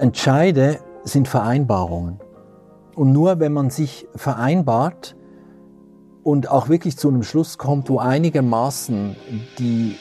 Entscheide 0.00 0.78
sind 1.04 1.28
Vereinbarungen. 1.28 2.18
Und 2.94 3.12
nur 3.12 3.38
wenn 3.38 3.52
man 3.52 3.68
sich 3.68 4.06
vereinbart 4.16 5.14
und 6.22 6.50
auch 6.50 6.70
wirklich 6.70 6.96
zu 6.96 7.08
einem 7.08 7.22
Schluss 7.22 7.58
kommt, 7.58 7.90
wo 7.90 7.98
einigermaßen 7.98 9.14
die 9.58 9.96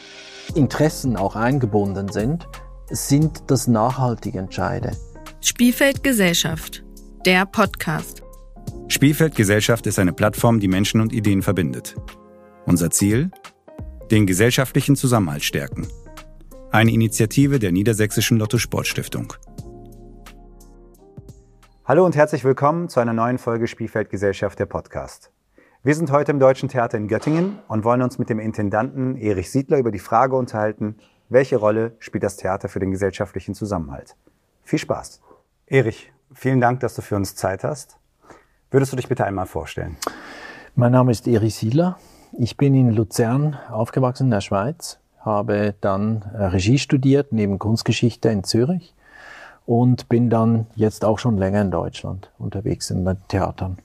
Interessen 0.56 1.18
auch 1.18 1.36
eingebunden 1.36 2.08
sind, 2.08 2.48
sind 2.90 3.44
das 3.48 3.68
nachhaltige 3.68 4.40
Entscheide. 4.40 4.92
Spielfeld 5.42 6.02
Gesellschaft, 6.02 6.84
der 7.26 7.46
Podcast. 7.46 8.24
Spielfeld 8.88 9.36
Gesellschaft 9.36 9.86
ist 9.86 10.00
eine 10.00 10.14
Plattform, 10.14 10.62
die 10.62 10.70
Menschen 10.70 11.02
und 11.02 11.12
Ideen 11.12 11.42
verbindet. 11.42 11.96
Unser 12.66 12.90
Ziel? 12.90 13.32
Den 14.12 14.26
gesellschaftlichen 14.26 14.96
Zusammenhalt 14.96 15.44
stärken. 15.44 15.88
Eine 16.72 16.92
Initiative 16.92 17.60
der 17.60 17.74
Niedersächsischen 17.74 18.38
Lotto 18.38 18.58
Sportstiftung. 18.58 19.34
Hallo 21.90 22.06
und 22.06 22.16
herzlich 22.16 22.44
willkommen 22.44 22.88
zu 22.88 23.00
einer 23.00 23.14
neuen 23.14 23.40
Folge 23.40 23.66
Spielfeld 23.66 24.12
Gesellschaft 24.12 24.60
der 24.60 24.68
Podcast. 24.68 25.32
Wir 25.82 25.96
sind 25.96 26.12
heute 26.12 26.32
im 26.32 26.40
Deutschen 26.40 26.70
Theater 26.70 27.00
in 27.00 27.08
Göttingen 27.08 27.58
und 27.68 27.84
wollen 27.84 28.04
uns 28.04 28.20
mit 28.20 28.30
dem 28.30 28.38
Intendanten 28.38 29.18
Erich 29.18 29.50
Siedler 29.50 29.80
über 29.80 29.90
die 29.90 29.98
Frage 29.98 30.36
unterhalten, 30.36 30.98
welche 31.30 31.58
Rolle 31.58 31.94
spielt 31.98 32.24
das 32.24 32.38
Theater 32.38 32.70
für 32.70 32.78
den 32.78 32.92
gesellschaftlichen 32.92 33.56
Zusammenhalt. 33.56 34.16
Viel 34.62 34.78
Spaß. 34.78 35.20
Erich, 35.66 36.14
vielen 36.32 36.62
Dank, 36.62 36.82
dass 36.82 36.94
du 36.94 37.02
für 37.02 37.16
uns 37.16 37.34
Zeit 37.34 37.64
hast. 37.64 37.98
Würdest 38.70 38.92
du 38.92 38.96
dich 38.96 39.10
bitte 39.10 39.26
einmal 39.26 39.48
vorstellen? 39.48 39.98
Mein 40.76 40.92
Name 40.92 41.10
ist 41.10 41.28
Erich 41.28 41.56
Siedler. 41.56 41.98
Ich 42.38 42.56
bin 42.56 42.76
in 42.76 42.92
Luzern 42.92 43.58
aufgewachsen 43.72 44.26
in 44.26 44.30
der 44.30 44.42
Schweiz, 44.42 45.00
habe 45.22 45.74
dann 45.82 46.22
äh, 46.36 46.44
Regie 46.44 46.78
studiert 46.78 47.32
neben 47.32 47.58
Kunstgeschichte 47.58 48.30
in 48.30 48.44
Zürich 48.44 48.94
und 49.70 50.10
bin 50.10 50.32
dann 50.32 50.66
jetzt 50.74 51.06
auch 51.06 51.20
schon 51.20 51.38
länger 51.38 51.62
in 51.62 51.70
Deutschland 51.70 52.32
unterwegs 52.40 52.90
in 52.90 53.06
den 53.06 53.18
Theatern. 53.28 53.78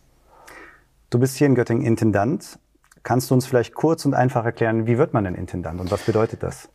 Du 1.11 1.19
bist 1.19 1.37
hier 1.37 1.47
in 1.47 1.55
Göttingen 1.55 1.85
Intendant. 1.85 2.59
Kannst 3.03 3.31
du 3.31 3.35
uns 3.35 3.45
vielleicht 3.45 3.75
kurz 3.75 4.07
und 4.07 4.15
einfach 4.15 4.47
erklären, 4.47 4.87
wie 4.87 4.97
wird 4.97 5.13
man 5.13 5.25
denn 5.25 5.35
Intendant 5.35 5.83
und 5.83 5.91
was 5.91 6.07
bedeutet 6.07 6.43
das? 6.43 6.71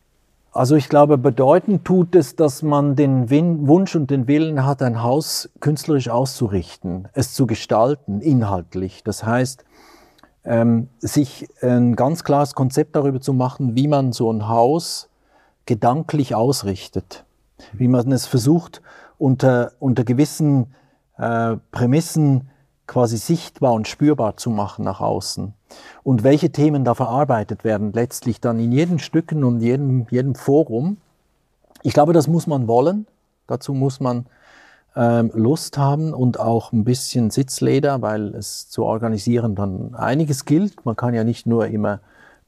Also 0.51 0.75
ich 0.75 0.89
glaube, 0.89 1.17
bedeutend 1.17 1.85
tut 1.85 2.13
es, 2.13 2.35
dass 2.35 2.61
man 2.61 2.95
den 2.95 3.31
Wunsch 3.67 3.95
und 3.95 4.11
den 4.11 4.27
Willen 4.27 4.63
hat, 4.63 4.83
ein 4.83 5.01
Haus 5.01 5.49
künstlerisch 5.59 6.09
auszurichten, 6.09 7.07
es 7.13 7.33
zu 7.33 7.47
gestalten, 7.47 8.21
inhaltlich. 8.21 9.03
Das 9.03 9.23
heißt, 9.23 9.65
ähm, 10.43 10.87
sich 10.99 11.47
ein 11.63 11.95
ganz 11.95 12.23
klares 12.23 12.53
Konzept 12.53 12.95
darüber 12.95 13.21
zu 13.21 13.33
machen, 13.33 13.75
wie 13.75 13.87
man 13.87 14.11
so 14.11 14.31
ein 14.31 14.47
Haus 14.47 15.09
gedanklich 15.65 16.35
ausrichtet, 16.35 17.25
wie 17.73 17.87
man 17.87 18.11
es 18.11 18.25
versucht 18.25 18.81
unter, 19.17 19.73
unter 19.79 20.03
gewissen 20.03 20.73
äh, 21.17 21.57
Prämissen 21.71 22.49
quasi 22.87 23.17
sichtbar 23.17 23.73
und 23.73 23.87
spürbar 23.87 24.37
zu 24.37 24.49
machen 24.49 24.83
nach 24.83 24.99
außen. 24.99 25.53
Und 26.03 26.23
welche 26.23 26.51
Themen 26.51 26.83
da 26.83 26.95
verarbeitet 26.95 27.63
werden, 27.63 27.93
letztlich 27.93 28.41
dann 28.41 28.59
in 28.59 28.71
jedem 28.71 28.97
Stücken 28.97 29.43
und 29.43 29.61
jedem, 29.61 30.07
jedem 30.09 30.33
Forum. 30.33 30.97
Ich 31.83 31.93
glaube, 31.93 32.13
das 32.13 32.27
muss 32.27 32.47
man 32.47 32.67
wollen. 32.67 33.05
Dazu 33.45 33.73
muss 33.73 33.99
man 33.99 34.25
ähm, 34.95 35.31
Lust 35.35 35.77
haben 35.77 36.13
und 36.13 36.39
auch 36.39 36.71
ein 36.71 36.83
bisschen 36.83 37.29
Sitzleder, 37.29 38.01
weil 38.01 38.33
es 38.33 38.69
zu 38.69 38.83
organisieren 38.85 39.53
dann 39.53 39.93
einiges 39.93 40.45
gilt. 40.45 40.83
Man 40.85 40.95
kann 40.95 41.13
ja 41.13 41.23
nicht 41.23 41.45
nur 41.45 41.67
immer 41.67 41.99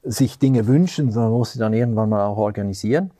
sich 0.02 0.40
Dinge 0.40 0.66
wünschen, 0.66 1.12
sondern 1.12 1.32
muss 1.32 1.52
sie 1.52 1.60
dann 1.60 1.72
irgendwann 1.72 2.08
mal 2.08 2.26
auch 2.26 2.38
organisieren. 2.38 3.12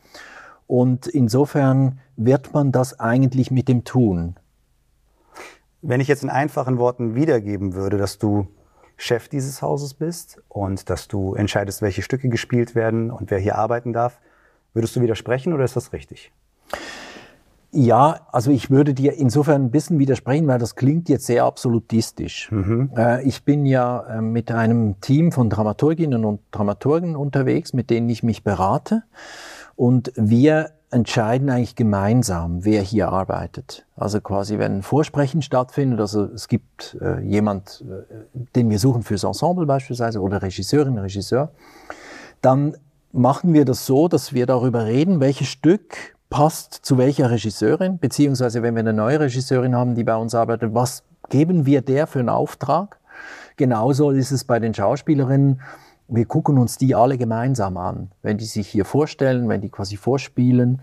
Und 0.67 1.07
insofern 1.07 1.99
wird 2.17 2.55
man 2.55 2.73
das 2.73 2.99
eigentlich 2.99 3.51
mit 3.51 3.69
dem 3.69 3.85
tun. 3.85 4.37
Wenn 5.83 6.01
ich 6.01 6.09
jetzt 6.09 6.23
in 6.23 6.31
einfachen 6.31 6.79
Worten 6.79 7.15
wiedergeben 7.15 7.75
würde, 7.75 7.99
dass 7.99 8.19
du 8.19 8.47
Chef 8.97 9.29
dieses 9.29 9.63
Hauses 9.63 9.95
bist 9.95 10.41
und 10.49 10.89
dass 10.89 11.09
du 11.09 11.35
entscheidest, 11.35 11.83
welche 11.83 12.03
Stücke 12.03 12.29
gespielt 12.29 12.75
werden 12.75 13.11
und 13.11 13.31
wer 13.31 13.39
hier 13.39 13.57
arbeiten 13.59 13.93
darf, 13.93 14.21
würdest 14.75 14.95
du 14.95 15.01
widersprechen 15.01 15.53
oder 15.53 15.65
ist 15.65 15.77
das 15.77 15.93
richtig? 15.93 16.33
Ja, 17.75 18.21
also 18.31 18.51
ich 18.51 18.71
würde 18.71 18.93
dir 18.93 19.15
insofern 19.15 19.65
ein 19.65 19.71
bisschen 19.71 19.99
widersprechen, 19.99 20.47
weil 20.47 20.59
das 20.59 20.77
klingt 20.77 21.09
jetzt 21.09 21.25
sehr 21.25 21.45
absolutistisch. 21.45 22.51
Mhm. 22.53 22.91
Äh, 22.95 23.23
ich 23.23 23.45
bin 23.45 23.65
ja 23.65 24.19
äh, 24.19 24.21
mit 24.21 24.53
einem 24.53 25.01
Team 25.01 25.33
von 25.33 25.49
Dramaturginnen 25.49 26.27
und 26.27 26.41
Dramaturgen 26.51 27.17
unterwegs, 27.17 27.73
mit 27.73 27.89
denen 27.89 28.11
ich 28.11 28.23
mich 28.23 28.45
berate. 28.45 29.05
Und 29.77 30.13
wir 30.17 30.71
entscheiden 30.91 31.49
eigentlich 31.49 31.75
gemeinsam, 31.75 32.65
wer 32.65 32.83
hier 32.83 33.09
arbeitet. 33.09 33.87
Also 33.97 34.21
quasi, 34.21 34.59
wenn 34.59 34.79
ein 34.79 34.83
Vorsprechen 34.83 35.41
stattfindet, 35.41 36.01
also 36.01 36.25
es 36.25 36.49
gibt 36.49 36.99
äh, 37.01 37.21
jemand, 37.21 37.83
äh, 37.89 38.17
den 38.55 38.69
wir 38.69 38.79
suchen 38.79 39.03
fürs 39.03 39.25
Ensemble 39.25 39.65
beispielsweise 39.65 40.21
oder 40.21 40.43
Regisseurin, 40.43 40.99
Regisseur, 40.99 41.51
dann 42.43 42.77
machen 43.13 43.55
wir 43.55 43.65
das 43.65 43.87
so, 43.87 44.09
dass 44.09 44.35
wir 44.35 44.47
darüber 44.47 44.85
reden, 44.85 45.21
welches 45.21 45.49
Stück 45.49 46.15
passt 46.29 46.75
zu 46.75 46.99
welcher 46.99 47.31
Regisseurin, 47.31 47.99
beziehungsweise 47.99 48.63
wenn 48.63 48.75
wir 48.75 48.81
eine 48.81 48.93
neue 48.93 49.21
Regisseurin 49.21 49.75
haben, 49.75 49.95
die 49.95 50.05
bei 50.05 50.17
uns 50.17 50.35
arbeitet, 50.35 50.75
was 50.75 51.05
geben 51.29 51.67
wir 51.67 51.83
der 51.83 52.07
für 52.07 52.19
einen 52.19 52.29
Auftrag? 52.29 52.99
Genauso 53.57 54.11
ist 54.11 54.31
es 54.31 54.45
bei 54.45 54.59
den 54.59 54.75
Schauspielerinnen 54.75 55.61
wir 56.15 56.27
gucken 56.27 56.59
uns 56.59 56.77
die 56.77 56.95
alle 56.95 57.17
gemeinsam 57.17 57.77
an, 57.77 58.11
wenn 58.23 58.37
die 58.37 58.45
sich 58.45 58.69
hier 58.69 58.85
vorstellen, 58.85 59.49
wenn 59.49 59.61
die 59.61 59.71
quasi 59.71 59.97
vorspielen 59.97 60.83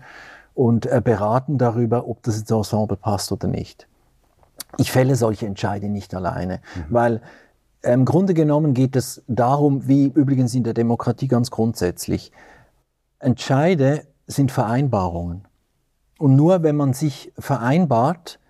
und 0.54 0.86
äh, 0.86 1.00
beraten 1.02 1.56
darüber, 1.56 2.08
ob 2.08 2.22
das 2.22 2.40
ins 2.40 2.50
Ensemble 2.50 2.96
passt 2.96 3.30
oder 3.30 3.46
nicht. 3.46 3.86
Ich 4.76 4.90
fälle 4.90 5.14
solche 5.16 5.46
Entscheide 5.46 5.88
nicht 5.88 6.14
alleine, 6.14 6.60
mhm. 6.74 6.84
weil 6.88 7.22
äh, 7.82 7.92
im 7.92 8.04
Grunde 8.04 8.34
genommen 8.34 8.74
geht 8.74 8.96
es 8.96 9.22
darum, 9.28 9.86
wie 9.86 10.06
übrigens 10.06 10.54
in 10.54 10.64
der 10.64 10.74
Demokratie 10.74 11.28
ganz 11.28 11.50
grundsätzlich, 11.50 12.32
Entscheide 13.20 14.06
sind 14.26 14.50
Vereinbarungen. 14.50 15.46
Und 16.18 16.36
nur 16.36 16.62
wenn 16.62 16.76
man 16.76 16.92
sich 16.92 17.32
vereinbart 17.38 18.40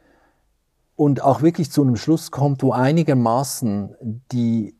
und 0.97 1.23
auch 1.23 1.43
wirklich 1.43 1.71
zu 1.71 1.83
einem 1.83 1.97
Schluss 1.97 2.31
kommt, 2.31 2.63
wo 2.63 2.73
einigermaßen 2.73 3.95
die 4.33 4.75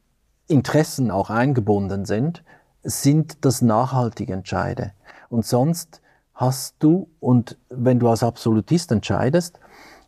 Interessen 0.51 1.11
auch 1.11 1.31
eingebunden 1.31 2.05
sind, 2.05 2.43
sind 2.83 3.45
das 3.45 3.63
nachhaltige 3.63 4.33
Entscheide. 4.33 4.93
Und 5.29 5.47
sonst 5.47 6.01
hast 6.35 6.77
du, 6.79 7.09
und 7.21 7.59
wenn 7.69 7.99
du 7.99 8.09
als 8.09 8.23
Absolutist 8.23 8.91
entscheidest, 8.93 9.61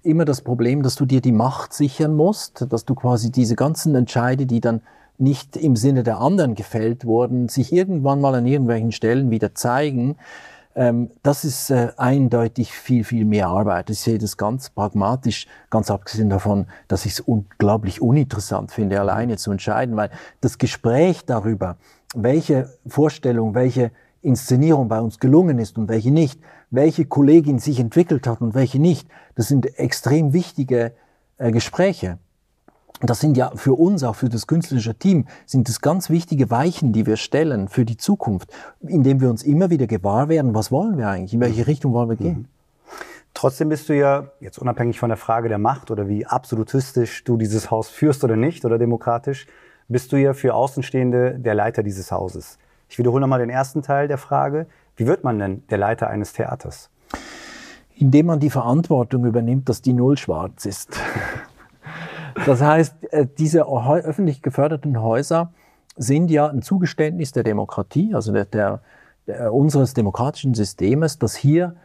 immer 0.02 0.24
das 0.24 0.40
Problem, 0.40 0.82
dass 0.82 0.96
du 0.96 1.06
dir 1.06 1.20
die 1.20 1.32
Macht 1.32 1.72
sichern 1.72 2.16
musst, 2.16 2.66
dass 2.70 2.84
du 2.84 2.94
quasi 2.94 3.30
diese 3.30 3.54
ganzen 3.54 3.94
Entscheide, 3.94 4.46
die 4.46 4.60
dann 4.60 4.80
nicht 5.18 5.56
im 5.56 5.76
Sinne 5.76 6.02
der 6.02 6.18
anderen 6.18 6.54
gefällt 6.54 7.04
wurden, 7.04 7.48
sich 7.48 7.72
irgendwann 7.72 8.20
mal 8.20 8.34
an 8.34 8.46
irgendwelchen 8.46 8.92
Stellen 8.92 9.30
wieder 9.30 9.54
zeigen, 9.54 10.16
das 10.74 11.44
ist 11.44 11.70
äh, 11.70 11.92
eindeutig 11.96 12.72
viel, 12.72 13.04
viel 13.04 13.24
mehr 13.24 13.48
Arbeit. 13.48 13.90
Ich 13.90 14.00
sehe 14.00 14.18
das 14.18 14.36
ganz 14.36 14.70
pragmatisch, 14.70 15.46
ganz 15.70 15.90
abgesehen 15.90 16.30
davon, 16.30 16.66
dass 16.88 17.04
ich 17.04 17.12
es 17.12 17.20
unglaublich 17.20 18.00
uninteressant 18.00 18.72
finde, 18.72 18.98
alleine 18.98 19.36
zu 19.36 19.50
entscheiden, 19.50 19.96
weil 19.96 20.10
das 20.40 20.58
Gespräch 20.58 21.24
darüber, 21.26 21.76
welche 22.14 22.70
Vorstellung, 22.86 23.54
welche 23.54 23.90
Inszenierung 24.22 24.88
bei 24.88 25.00
uns 25.00 25.18
gelungen 25.18 25.58
ist 25.58 25.76
und 25.76 25.88
welche 25.88 26.10
nicht, 26.10 26.40
welche 26.70 27.04
Kollegin 27.04 27.58
sich 27.58 27.78
entwickelt 27.78 28.26
hat 28.26 28.40
und 28.40 28.54
welche 28.54 28.78
nicht, 28.78 29.08
das 29.34 29.48
sind 29.48 29.78
extrem 29.78 30.32
wichtige 30.32 30.92
äh, 31.36 31.50
Gespräche 31.50 32.18
das 33.00 33.20
sind 33.20 33.36
ja 33.36 33.50
für 33.56 33.74
uns, 33.74 34.04
auch 34.04 34.14
für 34.14 34.28
das 34.28 34.46
künstlerische 34.46 34.94
Team, 34.94 35.26
sind 35.46 35.68
das 35.68 35.80
ganz 35.80 36.10
wichtige 36.10 36.50
Weichen, 36.50 36.92
die 36.92 37.06
wir 37.06 37.16
stellen 37.16 37.68
für 37.68 37.84
die 37.84 37.96
Zukunft, 37.96 38.52
indem 38.80 39.20
wir 39.20 39.30
uns 39.30 39.42
immer 39.42 39.70
wieder 39.70 39.86
gewahr 39.86 40.28
werden, 40.28 40.54
was 40.54 40.70
wollen 40.70 40.98
wir 40.98 41.08
eigentlich, 41.08 41.34
in 41.34 41.40
welche 41.40 41.66
Richtung 41.66 41.92
wollen 41.92 42.10
wir 42.10 42.16
gehen. 42.16 42.38
Mhm. 42.38 42.48
Trotzdem 43.34 43.70
bist 43.70 43.88
du 43.88 43.96
ja, 43.96 44.28
jetzt 44.40 44.58
unabhängig 44.58 45.00
von 45.00 45.08
der 45.08 45.16
Frage 45.16 45.48
der 45.48 45.58
Macht 45.58 45.90
oder 45.90 46.06
wie 46.06 46.26
absolutistisch 46.26 47.24
du 47.24 47.36
dieses 47.36 47.70
Haus 47.70 47.88
führst 47.88 48.22
oder 48.24 48.36
nicht 48.36 48.64
oder 48.64 48.78
demokratisch, 48.78 49.46
bist 49.88 50.12
du 50.12 50.16
ja 50.16 50.34
für 50.34 50.54
Außenstehende 50.54 51.38
der 51.38 51.54
Leiter 51.54 51.82
dieses 51.82 52.12
Hauses. 52.12 52.58
Ich 52.88 52.98
wiederhole 52.98 53.22
nochmal 53.22 53.40
den 53.40 53.50
ersten 53.50 53.82
Teil 53.82 54.06
der 54.06 54.18
Frage. 54.18 54.66
Wie 54.96 55.06
wird 55.06 55.24
man 55.24 55.38
denn 55.38 55.64
der 55.70 55.78
Leiter 55.78 56.08
eines 56.08 56.34
Theaters? 56.34 56.90
Indem 57.94 58.26
man 58.26 58.38
die 58.38 58.50
Verantwortung 58.50 59.24
übernimmt, 59.24 59.68
dass 59.68 59.80
die 59.80 59.92
Null 59.92 60.18
schwarz 60.18 60.66
ist. 60.66 60.90
Das 62.46 62.60
heißt, 62.60 63.12
äh, 63.12 63.26
diese 63.38 63.66
öffentlich 63.66 64.42
geförderten 64.42 65.00
Häuser 65.00 65.52
sind 65.96 66.30
ja 66.30 66.48
ein 66.48 66.62
Zugeständnis 66.62 67.32
der 67.32 67.42
Demokratie, 67.42 68.14
also 68.14 68.32
der, 68.32 68.46
der, 68.46 68.80
der, 69.26 69.52
unseres 69.52 69.94
demokratischen 69.94 70.54
Systems, 70.54 71.18
dass 71.18 71.34
hier 71.34 71.76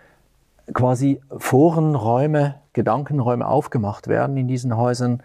quasi 0.73 1.21
Forenräume, 1.37 2.55
Gedankenräume 2.73 3.47
aufgemacht 3.47 4.07
werden 4.07 4.37
in 4.37 4.47
diesen 4.47 4.75
Häusern, 4.75 5.23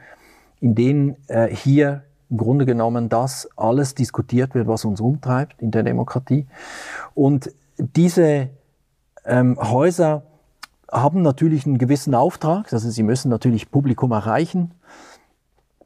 in 0.60 0.74
denen 0.74 1.16
äh, 1.28 1.48
hier 1.48 2.02
im 2.30 2.38
Grunde 2.38 2.64
genommen 2.64 3.08
das 3.08 3.48
alles 3.56 3.94
diskutiert 3.94 4.54
wird, 4.54 4.66
was 4.66 4.84
uns 4.84 5.00
umtreibt 5.00 5.60
in 5.60 5.70
der 5.70 5.82
Demokratie. 5.82 6.46
Und 7.14 7.52
diese 7.78 8.48
ähm, 9.26 9.58
Häuser 9.60 10.22
haben 10.90 11.22
natürlich 11.22 11.66
einen 11.66 11.78
gewissen 11.78 12.14
Auftrag, 12.14 12.72
also 12.72 12.90
sie 12.90 13.02
müssen 13.02 13.28
natürlich 13.28 13.70
Publikum 13.70 14.12
erreichen 14.12 14.72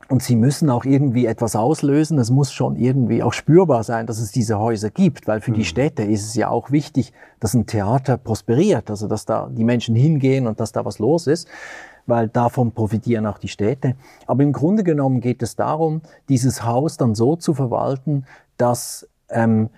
und 0.09 0.23
sie 0.23 0.37
müssen 0.37 0.71
auch 0.71 0.85
irgendwie 0.85 1.27
etwas 1.27 1.57
auslösen. 1.57 2.19
Es 2.19 2.31
muss 2.31 2.53
schon 2.53 2.77
irgendwie 2.77 3.23
auch 3.23 3.33
spürbar 3.33 3.83
sein, 3.83 4.07
dass 4.07 4.19
es 4.19 4.31
diese 4.31 4.59
Häuser 4.59 4.91
gibt, 4.91 5.27
weil 5.27 5.41
für 5.41 5.51
mhm. 5.51 5.57
die 5.57 5.65
Städte 5.65 6.05
ist 6.05 6.25
es 6.25 6.35
ja 6.35 6.49
auch 6.49 6.71
wichtig, 6.71 7.13
dass 7.41 7.55
ein 7.55 7.67
Theater 7.67 8.17
prosperiert, 8.17 8.91
also 8.91 9.09
dass 9.09 9.25
da 9.25 9.49
die 9.51 9.65
Menschen 9.65 9.97
hingehen 9.97 10.47
und 10.47 10.61
dass 10.61 10.73
da 10.73 10.85
was 10.85 10.99
los 10.99 11.27
ist 11.27 11.49
weil 12.07 12.29
davon 12.29 12.73
profitieren 12.73 13.27
auch 13.27 13.39
die 13.39 13.49
Städte. 13.49 13.97
Aber 14.27 14.43
im 14.43 14.53
Grunde 14.53 14.85
genommen 14.85 15.21
geht 15.21 15.43
es 15.43 15.57
darum, 15.57 16.03
dieses 16.29 16.65
Haus 16.65 16.97
dann 16.97 17.15
so 17.15 17.37
zu 17.37 17.53
verwalten, 17.53 18.27
dass 18.57 19.09
ähm, 19.29 19.71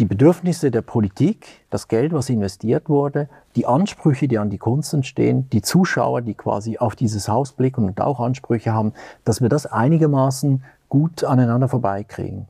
die 0.00 0.04
Bedürfnisse 0.04 0.70
der 0.70 0.82
Politik, 0.82 1.64
das 1.70 1.86
Geld, 1.86 2.12
was 2.12 2.28
investiert 2.28 2.88
wurde, 2.88 3.28
die 3.54 3.66
Ansprüche, 3.66 4.26
die 4.26 4.38
an 4.38 4.50
die 4.50 4.58
Kunst 4.58 4.92
entstehen, 4.92 5.48
die 5.50 5.62
Zuschauer, 5.62 6.22
die 6.22 6.34
quasi 6.34 6.78
auf 6.78 6.96
dieses 6.96 7.28
Haus 7.28 7.52
blicken 7.52 7.84
und 7.84 8.00
auch 8.00 8.18
Ansprüche 8.18 8.72
haben, 8.72 8.92
dass 9.24 9.40
wir 9.40 9.48
das 9.48 9.66
einigermaßen 9.66 10.64
gut 10.88 11.22
aneinander 11.22 11.68
vorbeikriegen. 11.68 12.48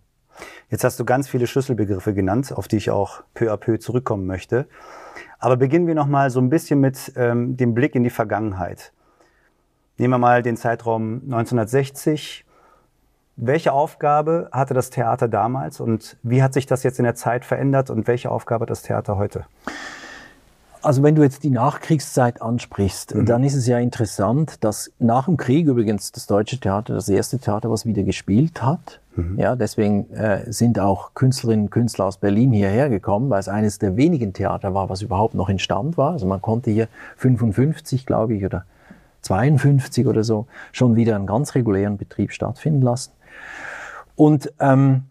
Jetzt 0.71 0.85
hast 0.85 0.99
du 0.99 1.05
ganz 1.05 1.29
viele 1.29 1.47
Schlüsselbegriffe 1.47 2.15
genannt, 2.15 2.53
auf 2.53 2.67
die 2.67 2.77
ich 2.77 2.91
auch 2.91 3.23
peu 3.35 3.53
à 3.53 3.57
peu 3.57 3.79
zurückkommen 3.79 4.27
möchte. 4.27 4.67
Aber 5.39 5.57
beginnen 5.57 5.87
wir 5.87 5.95
nochmal 5.95 6.31
so 6.31 6.41
ein 6.41 6.49
bisschen 6.49 6.81
mit 6.81 7.13
ähm, 7.17 7.57
dem 7.57 7.75
Blick 7.75 7.95
in 7.95 8.03
die 8.03 8.11
Vergangenheit. 8.11 8.93
Nehmen 9.99 10.15
wir 10.15 10.19
mal 10.19 10.43
den 10.43 10.57
Zeitraum 10.57 11.21
1960 11.25 12.44
welche 13.37 13.73
Aufgabe 13.73 14.49
hatte 14.53 14.75
das 14.75 14.91
Theater 14.91 15.29
damals 15.29 15.81
und 15.81 16.17
wie 16.23 16.43
hat 16.43 16.55
sich 16.55 16.67
das 16.67 16.83
jetzt 16.83 16.99
in 16.99 17.05
der 17.05 17.15
Zeit 17.15 17.45
verändert 17.45 17.91
und 17.91 18.07
welche 18.07 18.31
Aufgabe 18.31 18.63
hat 18.63 18.71
das 18.71 18.83
Theater 18.83 19.17
heute? 19.17 19.45
Also 20.85 21.03
wenn 21.03 21.15
du 21.15 21.23
jetzt 21.23 21.43
die 21.45 21.51
Nachkriegszeit 21.51 22.43
ansprichst, 22.43 23.15
mhm. 23.15 23.25
dann 23.25 23.43
ist 23.43 23.55
es 23.55 23.67
ja 23.67 23.79
interessant, 23.79 24.63
dass 24.63 24.93
nach 24.99 25.25
dem 25.25 25.39
Krieg 25.39 25.67
übrigens 25.67 26.13
das 26.13 26.27
deutsche 26.27 26.61
Theater 26.61 26.95
das 26.95 27.09
erste 27.09 27.39
Theater, 27.39 27.71
was 27.71 27.87
wieder 27.87 28.03
gespielt 28.03 28.63
hat. 28.63 29.01
Mhm. 29.17 29.39
Ja, 29.39 29.57
deswegen 29.57 30.11
äh, 30.11 30.53
sind 30.53 30.79
auch 30.79 31.15
Künstlerinnen 31.15 31.67
und 31.67 31.71
Künstler 31.71 32.05
aus 32.05 32.19
Berlin 32.19 32.53
hierher 32.53 32.91
gekommen, 32.91 33.31
weil 33.31 33.41
es 33.41 33.49
eines 33.49 33.79
der 33.79 33.97
wenigen 33.97 34.35
Theater 34.35 34.75
war, 34.75 34.91
was 34.91 35.01
überhaupt 35.01 35.35
noch 35.35 35.49
in 35.49 35.59
Stand 35.59 35.97
war. 35.97 36.13
Also 36.13 36.27
man 36.27 36.43
konnte 36.43 36.71
hier 36.71 36.89
55, 37.17 38.05
glaube 38.05 38.35
ich, 38.35 38.45
oder 38.45 38.67
52 39.23 40.07
oder 40.07 40.23
so 40.23 40.47
schon 40.71 40.97
wieder 40.97 41.17
einen 41.17 41.27
ganz 41.27 41.55
regulären 41.55 41.97
Betrieb 41.97 42.31
stattfinden 42.31 42.83
lassen. 42.83 43.13
Und 44.17 44.53
ähm, 44.61 45.05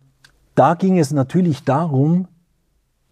da 0.55 0.75
ging 0.75 0.99
es 0.99 1.11
natürlich 1.11 1.63
darum, 1.63 2.27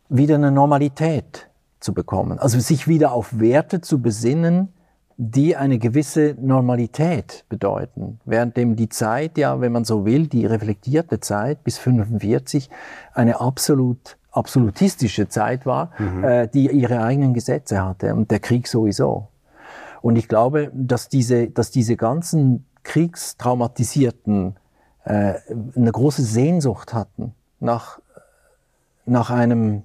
wieder 0.10 0.36
eine 0.36 0.52
Normalität 0.52 1.50
zu 1.80 1.94
bekommen. 1.94 2.40
Also 2.40 2.60
sich 2.60 2.88
wieder 2.88 3.12
auf 3.12 3.40
Werte 3.40 3.82
zu 3.82 4.02
besinnen, 4.02 4.70
die 5.18 5.56
eine 5.56 5.78
gewisse 5.78 6.36
Normalität 6.40 7.46
bedeuten. 7.50 8.20
Währenddem 8.26 8.76
die 8.76 8.90
Zeit, 8.90 9.38
ja, 9.38 9.62
wenn 9.62 9.72
man 9.72 9.86
so 9.86 10.06
will, 10.06 10.28
die 10.28 10.46
reflektierte 10.46 11.20
Zeit 11.20 11.64
bis 11.64 11.78
45 11.78 12.70
eine 13.14 13.40
absolut 13.40 14.18
absolutistische 14.32 15.28
Zeit 15.28 15.66
war, 15.66 15.92
mhm. 16.00 16.24
äh, 16.24 16.48
die 16.48 16.72
ihre 16.72 17.04
eigenen 17.04 17.34
Gesetze 17.34 17.84
hatte 17.84 18.16
und 18.16 18.32
der 18.32 18.40
Krieg 18.40 18.68
sowieso. 18.68 19.28
Und 20.02 20.16
ich 20.16 20.28
glaube, 20.28 20.72
dass 20.74 21.10
diese, 21.10 21.50
dass 21.50 21.70
diese 21.70 21.98
ganzen 21.98 22.66
kriegstraumatisierten 22.84 24.56
äh, 25.04 25.34
eine 25.76 25.92
große 25.92 26.24
Sehnsucht 26.24 26.94
hatten 26.94 27.34
nach, 27.60 28.00
nach, 29.06 29.30
einem, 29.30 29.84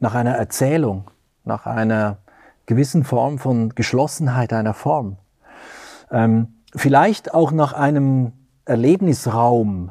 nach 0.00 0.14
einer 0.14 0.34
Erzählung, 0.34 1.10
nach 1.44 1.66
einer 1.66 2.18
gewissen 2.66 3.04
Form 3.04 3.38
von 3.38 3.70
Geschlossenheit 3.70 4.52
einer 4.52 4.74
Form. 4.74 5.16
Ähm, 6.10 6.54
vielleicht 6.74 7.34
auch 7.34 7.52
nach 7.52 7.72
einem 7.72 8.32
Erlebnisraum, 8.64 9.90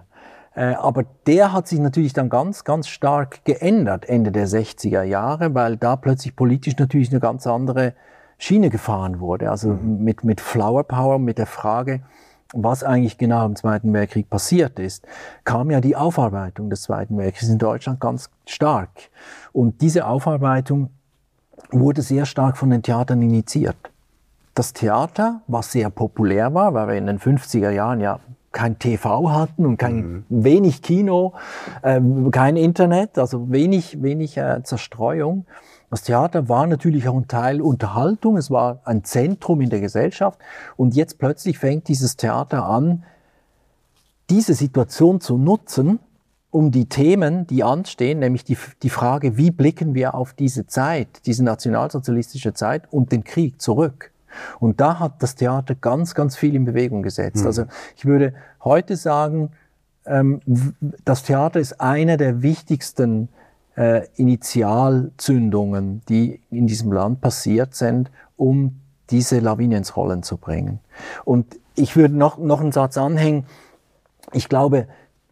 äh, 0.56 0.74
aber 0.74 1.04
der 1.28 1.54
hat 1.54 1.68
sich 1.68 1.80
natürlich 1.80 2.14
dann 2.14 2.30
ganz, 2.30 2.64
ganz 2.64 2.88
stark 2.88 3.46
geändert 3.46 4.10
Ende 4.10 4.32
der 4.32 4.48
60er 4.48 5.04
Jahre, 5.04 5.54
weil 5.54 5.78
da 5.78 5.96
plötzlich 5.96 6.36
politisch 6.36 6.78
natürlich 6.78 7.12
eine 7.12 7.20
ganz 7.20 7.46
andere 7.46 7.94
Schiene 8.40 8.70
gefahren 8.70 9.20
wurde. 9.20 9.52
Also 9.52 9.70
mhm. 9.70 10.04
mit, 10.04 10.24
mit 10.24 10.42
Flower 10.42 10.84
Power, 10.84 11.20
mit 11.20 11.38
der 11.38 11.46
Frage, 11.46 12.02
was 12.54 12.84
eigentlich 12.84 13.18
genau 13.18 13.46
im 13.46 13.56
Zweiten 13.56 13.94
Weltkrieg 13.94 14.30
passiert 14.30 14.80
ist, 14.80 15.06
kam 15.44 15.72
ja 15.72 15.82
die 15.82 15.96
Aufarbeitung 15.96 16.70
des 16.70 16.84
Zweiten 16.84 17.18
Weltkriegs 17.18 17.50
in 17.50 17.58
Deutschland 17.58 18.00
ganz 18.00 18.30
stark. 18.46 18.90
Und 19.54 19.82
diese 19.82 20.08
Aufarbeitung 20.08 20.90
wurde 21.72 22.02
sehr 22.02 22.26
stark 22.26 22.58
von 22.58 22.70
den 22.70 22.84
Theatern 22.84 23.22
initiiert. 23.22 23.78
Das 24.54 24.74
Theater, 24.74 25.42
was 25.48 25.72
sehr 25.72 25.90
populär 25.90 26.54
war, 26.54 26.74
weil 26.74 26.88
wir 26.88 26.96
in 26.96 27.06
den 27.06 27.20
50er 27.20 27.70
Jahren 27.70 28.00
ja 28.00 28.20
kein 28.52 28.80
TV 28.80 29.32
hatten 29.32 29.66
und 29.66 29.78
kein 29.78 29.96
mhm. 29.96 30.26
wenig 30.30 30.82
Kino, 30.82 31.34
äh, 31.84 32.02
kein 32.32 32.58
Internet, 32.58 33.20
also 33.20 33.52
wenig, 33.52 34.02
wenig 34.02 34.38
äh, 34.38 34.64
Zerstreuung. 34.64 35.46
Das 35.90 36.04
Theater 36.04 36.50
war 36.50 36.68
natürlich 36.68 37.08
auch 37.08 37.16
ein 37.16 37.28
Teil 37.28 37.62
Unterhaltung, 37.62 38.38
es 38.38 38.52
war 38.52 38.82
ein 38.84 39.04
Zentrum 39.04 39.62
in 39.62 39.70
der 39.70 39.80
Gesellschaft 39.80 40.40
und 40.76 40.96
jetzt 40.96 41.18
plötzlich 41.18 41.60
fängt 41.60 41.88
dieses 41.88 42.18
Theater 42.18 42.66
an, 42.66 43.04
diese 44.30 44.54
Situation 44.54 45.22
zu 45.22 45.38
nutzen, 45.38 46.00
um 46.52 46.72
die 46.72 46.90
Themen, 46.90 47.48
die 47.48 47.64
anstehen, 47.64 48.20
nämlich 48.20 48.44
die, 48.44 48.58
die 48.84 48.90
Frage, 48.90 49.38
wie 49.38 49.52
blicken 49.52 49.94
wir 49.94 50.16
auf 50.16 50.34
diese 50.34 50.68
Zeit, 50.68 51.08
diese 51.26 51.44
nationalsozialistische 51.44 52.54
Zeit 52.54 52.92
und 52.92 53.12
den 53.12 53.24
Krieg 53.24 53.62
zurück. 53.62 54.12
Und 54.60 54.82
da 54.82 55.00
hat 55.00 55.24
das 55.24 55.36
Theater 55.36 55.76
ganz, 55.76 56.16
ganz 56.16 56.36
viel 56.36 56.56
in 56.56 56.66
Bewegung 56.66 57.02
gesetzt. 57.04 57.42
Mhm. 57.42 57.48
Also 57.48 57.66
ich 57.96 58.06
würde 58.06 58.34
heute 58.64 58.96
sagen, 58.98 59.52
ähm, 60.06 60.42
das 61.06 61.24
Theater 61.24 61.60
ist 61.60 61.80
einer 61.80 62.18
der 62.18 62.42
wichtigsten 62.42 63.30
äh, 63.78 64.08
Initialzündungen, 64.16 66.02
die 66.10 66.42
in 66.50 66.68
diesem 66.68 66.92
Land 66.92 67.22
passiert 67.22 67.76
sind, 67.76 68.12
um 68.36 68.82
diese 69.10 69.40
Lawine 69.40 69.78
ins 69.78 69.96
Rollen 69.96 70.24
zu 70.24 70.38
bringen. 70.38 70.80
Und 71.24 71.60
ich 71.76 71.96
würde 71.96 72.16
noch, 72.16 72.38
noch 72.38 72.60
einen 72.60 72.72
Satz 72.72 72.98
anhängen. 72.98 73.46
Ich 74.34 74.50
glaube, 74.50 74.88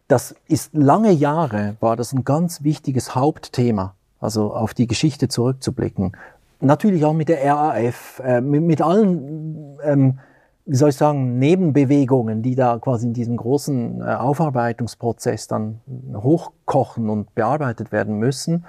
das 0.08 0.36
ist 0.46 0.72
lange 0.72 1.10
Jahre, 1.10 1.76
war 1.80 1.96
das 1.96 2.12
ein 2.12 2.24
ganz 2.24 2.62
wichtiges 2.62 3.14
Hauptthema, 3.14 3.94
also 4.20 4.54
auf 4.54 4.72
die 4.72 4.86
Geschichte 4.86 5.28
zurückzublicken. 5.28 6.12
Natürlich 6.60 7.04
auch 7.04 7.12
mit 7.12 7.28
der 7.28 7.44
RAF, 7.44 8.22
äh, 8.24 8.40
mit, 8.40 8.62
mit 8.62 8.80
allen 8.80 9.76
ähm, 9.82 10.18
wie 10.66 10.74
soll 10.74 10.88
ich 10.88 10.96
sagen, 10.96 11.38
Nebenbewegungen, 11.38 12.42
die 12.42 12.56
da 12.56 12.78
quasi 12.78 13.06
in 13.06 13.12
diesem 13.12 13.36
großen 13.36 14.00
äh, 14.00 14.04
Aufarbeitungsprozess 14.04 15.46
dann 15.46 15.80
hochkochen 16.12 17.08
und 17.08 17.34
bearbeitet 17.36 17.92
werden 17.92 18.18
müssen, 18.18 18.64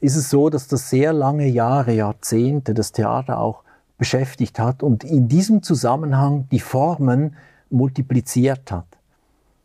ist 0.00 0.16
es 0.16 0.28
so, 0.28 0.50
dass 0.50 0.68
das 0.68 0.90
sehr 0.90 1.14
lange 1.14 1.46
Jahre, 1.46 1.92
Jahrzehnte 1.92 2.74
das 2.74 2.92
Theater 2.92 3.40
auch 3.40 3.62
beschäftigt 3.96 4.58
hat 4.58 4.82
und 4.82 5.02
in 5.02 5.28
diesem 5.28 5.62
Zusammenhang 5.62 6.46
die 6.50 6.60
Formen 6.60 7.36
multipliziert 7.70 8.70
hat. 8.70 8.86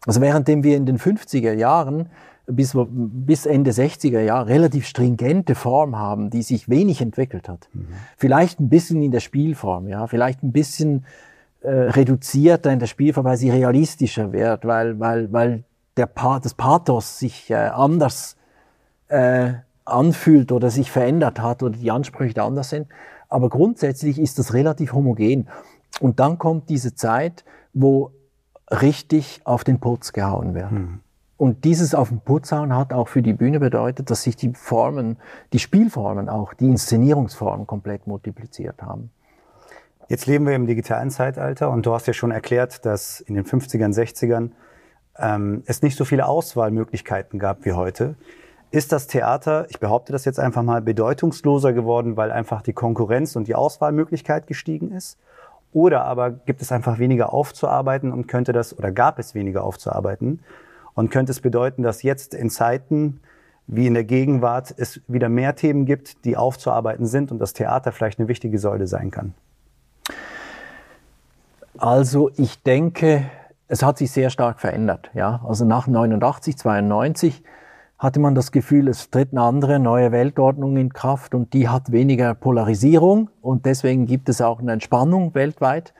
Also 0.06 0.22
währenddem 0.22 0.64
wir 0.64 0.78
in 0.78 0.86
den 0.86 0.98
50er 0.98 1.52
Jahren 1.52 2.08
bis, 2.48 2.76
bis 2.76 3.46
Ende 3.46 3.72
60er 3.72 4.22
Jahre 4.22 4.48
relativ 4.48 4.88
stringente 4.88 5.56
Form 5.56 5.98
haben, 5.98 6.30
die 6.30 6.42
sich 6.42 6.70
wenig 6.70 7.02
entwickelt 7.02 7.50
hat. 7.50 7.68
Mhm. 7.74 7.88
Vielleicht 8.18 8.62
ein 8.62 8.70
bisschen 8.70 9.02
in 9.02 9.12
der 9.12 9.20
Spielform, 9.20 9.90
ja, 9.90 10.08
vielleicht 10.08 10.42
ein 10.42 10.54
bisschen 10.54 11.06
äh, 11.62 11.70
reduzierter 11.70 12.72
in 12.72 12.80
der 12.80 12.88
Spielform, 12.88 13.26
weil 13.26 13.38
sie 13.38 13.50
realistischer 13.50 14.32
wird, 14.32 14.66
weil, 14.66 15.00
weil, 15.00 15.32
weil 15.32 15.64
der 15.98 16.06
pa 16.06 16.40
das 16.40 16.54
Pathos 16.54 17.20
sich 17.20 17.50
äh, 17.52 17.56
anders 17.56 18.38
äh, 19.10 19.54
anfühlt 19.86 20.52
oder 20.52 20.70
sich 20.70 20.92
verändert 20.92 21.42
hat 21.42 21.64
oder 21.64 21.78
die 21.78 21.92
Ansprüche 21.92 22.42
anders 22.42 22.70
sind. 22.70 22.88
Aber 23.28 23.50
grundsätzlich 23.50 24.20
ist 24.20 24.40
das 24.40 24.54
relativ 24.54 24.94
homogen. 24.94 25.48
Und 26.00 26.20
dann 26.20 26.38
kommt 26.38 26.70
diese 26.70 26.96
Zeit, 26.96 27.44
wo 27.74 28.12
richtig 28.72 29.42
auf 29.44 29.64
den 29.64 29.80
Putz 29.80 30.14
gehauen 30.14 30.54
wird. 30.54 30.72
Mhm. 30.72 31.00
Und 31.38 31.64
dieses 31.64 31.96
auf 31.96 32.10
den 32.10 32.20
Putz 32.20 32.52
hauen 32.52 32.76
hat 32.76 32.92
auch 32.92 33.08
für 33.08 33.22
die 33.22 33.34
Bühne 33.34 33.60
bedeutet, 33.60 34.10
dass 34.10 34.24
sich 34.24 34.36
die 34.36 34.54
Formen, 34.54 35.18
die 35.54 35.60
Spielformen 35.60 36.28
auch, 36.28 36.54
die 36.54 36.66
Inszenierungsformen 36.66 37.66
komplett 37.66 38.08
multipliziert 38.08 38.82
haben. 38.82 39.10
Jetzt 40.10 40.26
leben 40.26 40.48
wir 40.48 40.56
im 40.56 40.66
digitalen 40.66 41.12
Zeitalter 41.12 41.70
und 41.70 41.86
du 41.86 41.94
hast 41.94 42.08
ja 42.08 42.14
schon 42.14 42.32
erklärt, 42.32 42.84
dass 42.84 43.22
in 43.22 43.36
den 43.36 43.46
50ern, 43.46 43.94
60ern 43.94 44.50
ähm, 45.20 45.62
es 45.68 45.84
nicht 45.84 45.96
so 45.96 46.04
viele 46.04 46.28
Auswahlmöglichkeiten 46.28 47.38
gab 47.38 47.64
wie 47.64 47.74
heute. 47.74 48.16
Ist 48.72 48.92
das 48.92 49.06
Theater, 49.06 49.68
ich 49.70 49.80
behaupte 49.80 50.12
das 50.12 50.26
jetzt 50.26 50.40
einfach 50.40 50.64
mal, 50.64 50.82
bedeutungsloser 50.82 51.74
geworden, 51.74 52.18
weil 52.18 52.32
einfach 52.32 52.64
die 52.64 52.74
Konkurrenz 52.74 53.36
und 53.36 53.48
die 53.48 53.54
Auswahlmöglichkeit 53.54 54.48
gestiegen 54.48 54.92
ist? 54.92 55.20
Oder 55.74 56.06
aber 56.06 56.32
gibt 56.32 56.64
es 56.64 56.72
einfach 56.72 56.98
weniger 56.98 57.32
aufzuarbeiten 57.32 58.12
und 58.12 58.28
könnte 58.28 58.52
das, 58.52 58.76
oder 58.76 58.92
gab 58.92 59.20
es 59.20 59.36
weniger 59.36 59.64
aufzuarbeiten? 59.64 60.40
Und 60.96 61.12
könnte 61.12 61.32
es 61.32 61.40
bedeuten, 61.40 61.84
dass 61.84 62.02
jetzt 62.02 62.34
in 62.34 62.50
Zeiten, 62.50 63.20
wie 63.68 63.86
in 63.86 63.94
der 63.94 64.06
Gegenwart 64.06 64.74
es 64.76 65.02
wieder 65.08 65.30
mehr 65.30 65.56
Themen 65.56 65.86
gibt, 65.86 66.26
die 66.26 66.36
aufzuarbeiten 66.36 67.06
sind 67.06 67.32
und 67.32 67.38
das 67.38 67.54
Theater 67.54 67.92
vielleicht 67.92 68.18
eine 68.18 68.28
wichtige 68.28 68.58
Säule 68.58 68.88
sein 68.88 69.12
kann? 69.12 69.36
Also 71.80 72.30
ich 72.36 72.62
denke, 72.62 73.24
es 73.70 73.84
hat 73.84 73.98
sich 73.98 74.12
sehr 74.12 74.30
stark 74.30 74.60
verändert. 74.60 75.12
Ja? 75.14 75.42
Also 75.48 75.64
nach 75.64 75.88
89, 75.88 76.58
92 76.58 77.42
hatte 77.98 78.20
man 78.20 78.36
das 78.36 78.52
Gefühl, 78.52 78.90
es 78.90 79.10
tritt 79.10 79.32
eine 79.32 79.44
andere 79.44 79.80
neue 79.80 80.12
Weltordnung 80.12 80.76
in 80.76 80.92
Kraft 80.92 81.34
und 81.34 81.54
die 81.54 81.70
hat 81.70 81.92
weniger 81.94 82.34
Polarisierung 82.34 83.30
und 83.42 83.66
deswegen 83.66 84.08
gibt 84.08 84.28
es 84.28 84.42
auch 84.42 84.60
eine 84.60 84.74
Entspannung 84.74 85.34
weltweit. 85.36 85.94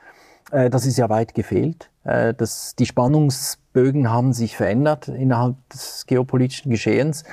Äh, 0.50 0.68
das 0.68 0.84
ist 0.84 0.98
ja 0.98 1.08
weit 1.08 1.34
gefehlt. 1.34 1.90
Äh, 2.04 2.34
das, 2.34 2.74
die 2.76 2.86
Spannungsbögen 2.86 4.10
haben 4.10 4.34
sich 4.34 4.58
verändert 4.58 5.08
innerhalb 5.08 5.56
des 5.70 6.04
geopolitischen 6.06 6.70
Geschehens 6.70 7.24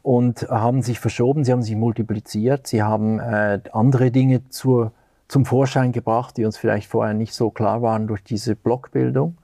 und 0.00 0.48
haben 0.48 0.80
sich 0.80 1.00
verschoben, 1.00 1.44
sie 1.44 1.52
haben 1.52 1.62
sich 1.62 1.76
multipliziert, 1.76 2.66
sie 2.66 2.82
haben 2.82 3.20
äh, 3.20 3.60
andere 3.72 4.10
Dinge 4.10 4.48
zur, 4.48 4.92
zum 5.30 5.44
Vorschein 5.44 5.92
gebracht, 5.92 6.36
die 6.36 6.44
uns 6.44 6.56
vielleicht 6.56 6.88
vorher 6.88 7.14
nicht 7.14 7.34
so 7.34 7.50
klar 7.50 7.82
waren 7.82 8.08
durch 8.08 8.24
diese 8.24 8.56
Blockbildung. 8.56 9.38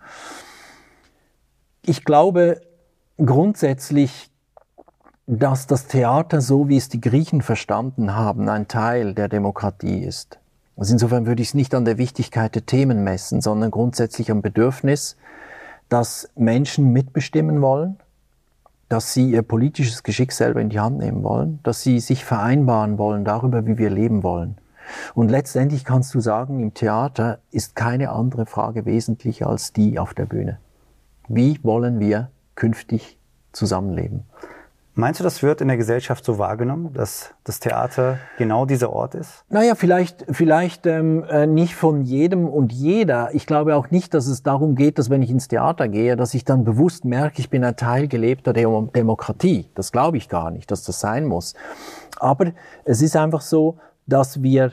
Ich 1.83 2.05
glaube 2.05 2.61
grundsätzlich, 3.17 4.31
dass 5.29 5.69
das 5.69 5.87
Theater, 5.87 6.41
so 6.41 6.69
wie 6.69 6.77
es 6.77 6.89
die 6.89 7.01
Griechen 7.01 7.41
verstanden 7.41 8.17
haben, 8.17 8.49
ein 8.49 8.67
Teil 8.67 9.15
der 9.15 9.29
Demokratie 9.29 10.03
ist. 10.03 10.41
Also 10.77 10.93
insofern 10.93 11.25
würde 11.25 11.41
ich 11.41 11.49
es 11.49 11.55
nicht 11.55 11.73
an 11.73 11.85
der 11.85 11.99
Wichtigkeit 11.99 12.55
der 12.57 12.67
Themen 12.67 13.05
messen, 13.05 13.41
sondern 13.41 13.71
grundsätzlich 13.71 14.31
am 14.31 14.43
Bedürfnis, 14.43 15.17
dass 15.89 16.29
Menschen 16.35 16.93
mitbestimmen 16.93 17.63
wollen, 17.63 17.97
dass 18.89 19.13
sie 19.13 19.31
ihr 19.31 19.43
politisches 19.43 20.03
Geschick 20.03 20.33
selber 20.33 20.61
in 20.61 20.69
die 20.69 20.81
Hand 20.81 20.99
nehmen 20.99 21.23
wollen, 21.23 21.61
dass 21.63 21.83
sie 21.83 22.01
sich 22.01 22.25
vereinbaren 22.25 22.99
wollen 22.99 23.25
darüber, 23.25 23.67
wie 23.67 23.79
wir 23.79 23.91
leben 23.91 24.25
wollen. 24.25 24.59
Und 25.15 25.31
letztendlich 25.31 25.85
kannst 25.85 26.15
du 26.15 26.21
sagen, 26.21 26.61
im 26.61 26.75
Theater 26.75 27.39
ist 27.51 27.77
keine 27.77 28.11
andere 28.11 28.47
Frage 28.47 28.85
wesentlicher 28.85 29.49
als 29.49 29.73
die 29.73 29.99
auf 29.99 30.15
der 30.15 30.27
Bühne. 30.27 30.59
Wie 31.29 31.59
wollen 31.63 31.99
wir 32.01 32.31
künftig 32.55 33.19
zusammenleben? 33.53 34.25
Meinst 34.99 35.21
du, 35.21 35.25
das 35.25 35.43
wird 35.43 35.61
in 35.61 35.69
der 35.69 35.77
Gesellschaft 35.77 36.25
so 36.25 36.39
wahrgenommen, 36.39 36.95
dass 36.95 37.35
das 37.45 37.61
Theater 37.61 38.19
genau 38.39 38.65
dieser 38.65 38.91
Ort 38.91 39.15
ist? 39.15 39.45
Naja, 39.51 39.75
vielleicht, 39.75 40.25
vielleicht 40.31 40.87
ähm, 40.87 41.23
äh, 41.25 41.47
nicht 41.47 41.75
von 41.75 42.01
jedem 42.01 42.49
und 42.49 42.73
jeder. 42.73 43.35
Ich 43.35 43.47
glaube 43.47 43.77
auch 43.77 43.91
nicht, 43.91 44.15
dass 44.15 44.27
es 44.27 44.43
darum 44.43 44.75
geht, 44.75 44.99
dass 44.99 45.11
wenn 45.11 45.21
ich 45.21 45.29
ins 45.29 45.49
Theater 45.49 45.89
gehe, 45.89 46.17
dass 46.17 46.33
ich 46.33 46.47
dann 46.47 46.65
bewusst 46.65 47.05
merke, 47.05 47.41
ich 47.41 47.51
bin 47.51 47.63
ein 47.63 47.77
Teil 47.77 48.09
gelebter 48.09 48.55
Dem 48.55 48.91
Demokratie. 48.91 49.69
Das 49.75 49.93
glaube 49.93 50.17
ich 50.17 50.31
gar 50.31 50.51
nicht, 50.51 50.71
dass 50.71 50.83
das 50.83 50.99
sein 50.99 51.27
muss. 51.27 51.53
Aber 52.19 52.53
es 52.87 53.03
ist 53.03 53.17
einfach 53.17 53.43
so, 53.43 53.77
dass 54.07 54.43
wir, 54.43 54.73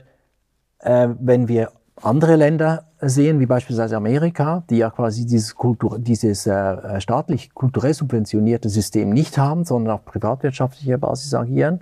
äh, 0.79 1.09
wenn 1.19 1.47
wir 1.47 1.71
andere 2.01 2.35
Länder 2.35 2.85
sehen, 3.01 3.39
wie 3.39 3.45
beispielsweise 3.45 3.95
Amerika, 3.97 4.63
die 4.69 4.77
ja 4.77 4.89
quasi 4.89 5.25
dieses, 5.25 5.55
Kultur, 5.55 5.99
dieses 5.99 6.47
äh, 6.47 6.99
staatlich 7.01 7.53
kulturell 7.53 7.93
subventionierte 7.93 8.69
System 8.69 9.09
nicht 9.09 9.37
haben, 9.37 9.65
sondern 9.65 9.95
auf 9.95 10.05
privatwirtschaftlicher 10.05 10.97
Basis 10.97 11.33
agieren, 11.33 11.81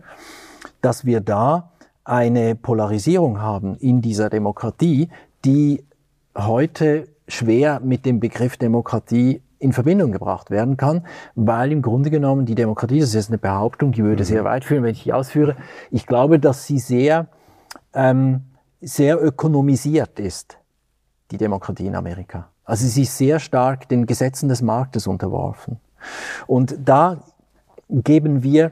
dass 0.81 1.05
wir 1.05 1.21
da 1.21 1.71
eine 2.03 2.55
Polarisierung 2.55 3.41
haben 3.41 3.75
in 3.75 4.01
dieser 4.01 4.29
Demokratie, 4.29 5.09
die 5.45 5.83
heute 6.37 7.07
schwer 7.27 7.79
mit 7.79 8.05
dem 8.05 8.19
Begriff 8.19 8.57
Demokratie 8.57 9.41
in 9.59 9.73
Verbindung 9.73 10.11
gebracht 10.11 10.49
werden 10.49 10.75
kann, 10.75 11.05
weil 11.35 11.71
im 11.71 11.83
Grunde 11.83 12.09
genommen 12.09 12.45
die 12.45 12.55
Demokratie, 12.55 12.99
das 12.99 13.09
ist 13.09 13.15
jetzt 13.15 13.29
eine 13.29 13.37
Behauptung, 13.37 13.91
die 13.91 14.03
würde 14.03 14.23
mhm. 14.23 14.27
sehr 14.27 14.43
weit 14.43 14.65
führen, 14.65 14.83
wenn 14.83 14.91
ich 14.91 15.03
die 15.03 15.13
ausführe, 15.13 15.55
ich 15.91 16.07
glaube, 16.07 16.39
dass 16.39 16.65
sie 16.65 16.79
sehr, 16.79 17.27
ähm, 17.93 18.41
sehr 18.81 19.21
ökonomisiert 19.21 20.19
ist 20.19 20.57
die 21.31 21.37
Demokratie 21.37 21.87
in 21.87 21.95
Amerika. 21.95 22.49
Also 22.63 22.87
sie 22.87 23.03
ist 23.03 23.17
sehr 23.17 23.39
stark 23.39 23.89
den 23.89 24.05
Gesetzen 24.05 24.49
des 24.49 24.61
Marktes 24.61 25.07
unterworfen. 25.07 25.79
Und 26.47 26.75
da 26.83 27.23
geben 27.89 28.43
wir 28.43 28.71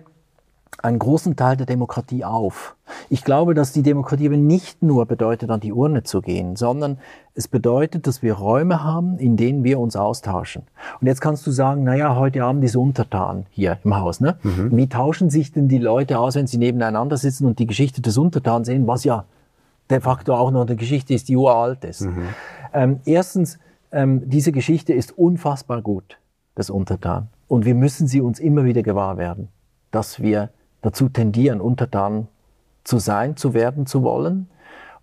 einen 0.82 1.00
großen 1.00 1.36
Teil 1.36 1.58
der 1.58 1.66
Demokratie 1.66 2.24
auf. 2.24 2.76
Ich 3.10 3.24
glaube, 3.24 3.54
dass 3.54 3.74
die 3.74 3.84
Demokratie 3.84 4.28
aber 4.28 4.38
nicht 4.38 4.82
nur 4.82 5.06
bedeutet, 5.06 5.50
an 5.50 5.60
die 5.60 5.74
Urne 5.74 6.04
zu 6.04 6.22
gehen, 6.22 6.56
sondern 6.56 7.00
es 7.34 7.48
bedeutet, 7.48 8.08
dass 8.08 8.22
wir 8.22 8.34
Räume 8.34 8.84
haben, 8.84 9.18
in 9.18 9.36
denen 9.36 9.64
wir 9.64 9.80
uns 9.80 9.96
austauschen. 9.96 10.64
Und 11.02 11.08
jetzt 11.08 11.22
kannst 11.22 11.46
du 11.46 11.52
sagen, 11.52 11.84
naja, 11.84 12.16
heute 12.16 12.44
Abend 12.44 12.64
ist 12.64 12.76
Untertan 12.76 13.46
hier 13.50 13.78
im 13.84 13.98
Haus. 13.98 14.22
Ne? 14.22 14.38
Mhm. 14.44 14.76
Wie 14.76 14.88
tauschen 14.88 15.30
sich 15.30 15.52
denn 15.52 15.68
die 15.68 15.80
Leute 15.80 16.20
aus, 16.20 16.36
wenn 16.36 16.48
sie 16.48 16.58
nebeneinander 16.58 17.18
sitzen 17.18 17.46
und 17.46 17.60
die 17.60 17.68
Geschichte 17.68 18.02
des 18.02 18.18
Untertan 18.18 18.64
sehen, 18.64 18.88
was 18.88 19.04
ja 19.04 19.26
de 19.90 20.00
facto 20.00 20.36
auch 20.36 20.52
noch 20.52 20.66
eine 20.66 20.76
Geschichte 20.76 21.14
ist, 21.14 21.30
die 21.30 21.36
uralt 21.36 21.84
ist. 21.84 22.02
Mhm. 22.02 22.30
Ähm, 22.74 23.00
erstens, 23.06 23.58
ähm, 23.92 24.30
diese 24.30 24.52
Geschichte 24.52 24.94
ist 24.94 25.18
unfassbar 25.18 25.82
gut, 25.82 26.20
das 26.56 26.70
Untertan. 26.70 27.28
Und 27.48 27.66
wir 27.66 27.76
müssen 27.76 28.08
sie 28.08 28.22
uns 28.22 28.40
immer 28.40 28.66
wieder 28.66 28.84
gewahr 28.84 29.18
werden, 29.18 29.50
dass 29.92 30.22
wir 30.22 30.50
dazu 30.82 31.10
tendieren, 31.10 31.62
Untertan 31.62 32.28
zu 32.84 33.00
sein, 33.00 33.38
zu 33.38 33.54
werden, 33.54 33.86
zu 33.86 34.04
wollen. 34.04 34.50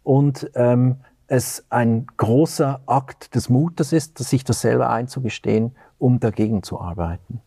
Und 0.02 0.50
ähm, 0.54 0.97
es 1.28 1.64
ein 1.71 2.06
großer 2.16 2.80
Akt 2.87 3.35
des 3.35 3.49
Mutes 3.49 3.92
ist, 3.92 4.18
sich 4.18 4.45
das 4.45 4.61
selber 4.61 4.90
einzugestehen, 4.90 5.73
um 5.99 6.21
dagegen 6.21 6.62
zu 6.62 6.80
arbeiten. 6.80 7.40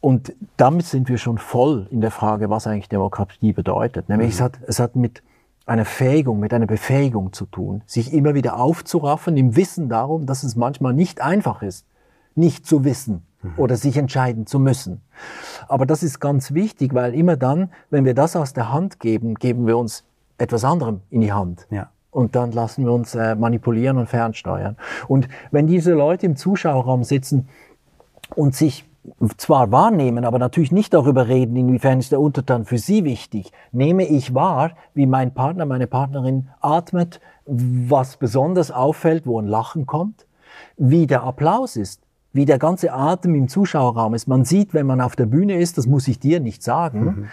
Und 0.00 0.34
damit 0.56 0.86
sind 0.86 1.08
wir 1.08 1.18
schon 1.18 1.38
voll 1.38 1.86
in 1.90 2.00
der 2.00 2.10
Frage, 2.10 2.50
was 2.50 2.66
eigentlich 2.66 2.88
Demokratie 2.88 3.52
bedeutet. 3.52 4.08
Nämlich 4.08 4.28
mhm. 4.28 4.34
es, 4.34 4.40
hat, 4.40 4.58
es 4.66 4.80
hat 4.80 4.96
mit 4.96 5.22
einer 5.66 5.84
Fähigung, 5.84 6.40
mit 6.40 6.52
einer 6.52 6.66
Befähigung 6.66 7.32
zu 7.32 7.46
tun, 7.46 7.82
sich 7.86 8.12
immer 8.12 8.34
wieder 8.34 8.58
aufzuraffen 8.58 9.36
im 9.36 9.56
Wissen 9.56 9.88
darum, 9.88 10.26
dass 10.26 10.42
es 10.42 10.56
manchmal 10.56 10.94
nicht 10.94 11.20
einfach 11.20 11.62
ist, 11.62 11.86
nicht 12.34 12.66
zu 12.66 12.84
wissen 12.84 13.26
mhm. 13.42 13.54
oder 13.56 13.76
sich 13.76 13.96
entscheiden 13.96 14.46
zu 14.46 14.58
müssen. 14.58 15.00
Aber 15.68 15.86
das 15.86 16.02
ist 16.02 16.20
ganz 16.20 16.52
wichtig, 16.52 16.94
weil 16.94 17.14
immer 17.14 17.36
dann, 17.36 17.70
wenn 17.90 18.04
wir 18.04 18.14
das 18.14 18.36
aus 18.36 18.52
der 18.52 18.72
Hand 18.72 19.00
geben, 19.00 19.34
geben 19.34 19.66
wir 19.66 19.76
uns 19.78 20.04
etwas 20.38 20.64
anderem 20.64 21.00
in 21.10 21.20
die 21.20 21.32
Hand. 21.32 21.66
Ja. 21.70 21.90
Und 22.10 22.34
dann 22.34 22.52
lassen 22.52 22.84
wir 22.84 22.92
uns 22.92 23.14
äh, 23.14 23.34
manipulieren 23.36 23.96
und 23.96 24.08
fernsteuern. 24.08 24.76
Und 25.06 25.28
wenn 25.50 25.66
diese 25.66 25.92
Leute 25.92 26.26
im 26.26 26.36
Zuschauerraum 26.36 27.04
sitzen 27.04 27.48
und 28.34 28.54
sich 28.54 28.84
zwar 29.36 29.72
wahrnehmen, 29.72 30.24
aber 30.24 30.38
natürlich 30.38 30.72
nicht 30.72 30.92
darüber 30.92 31.28
reden, 31.28 31.56
inwiefern 31.56 32.00
ist 32.00 32.12
der 32.12 32.20
Untertan 32.20 32.64
für 32.64 32.78
sie 32.78 33.04
wichtig. 33.04 33.52
Nehme 33.72 34.04
ich 34.04 34.34
wahr, 34.34 34.72
wie 34.94 35.06
mein 35.06 35.32
Partner, 35.32 35.66
meine 35.66 35.86
Partnerin 35.86 36.48
atmet, 36.60 37.20
was 37.46 38.16
besonders 38.16 38.70
auffällt, 38.70 39.26
wo 39.26 39.40
ein 39.40 39.46
Lachen 39.46 39.86
kommt, 39.86 40.26
wie 40.76 41.06
der 41.06 41.22
Applaus 41.22 41.76
ist, 41.76 42.02
wie 42.32 42.44
der 42.44 42.58
ganze 42.58 42.92
Atem 42.92 43.34
im 43.34 43.48
Zuschauerraum 43.48 44.14
ist. 44.14 44.28
Man 44.28 44.44
sieht, 44.44 44.72
wenn 44.72 44.86
man 44.86 45.00
auf 45.00 45.16
der 45.16 45.26
Bühne 45.26 45.58
ist, 45.58 45.78
das 45.78 45.86
muss 45.86 46.06
ich 46.08 46.20
dir 46.20 46.40
nicht 46.40 46.62
sagen, 46.62 47.04
mhm. 47.04 47.26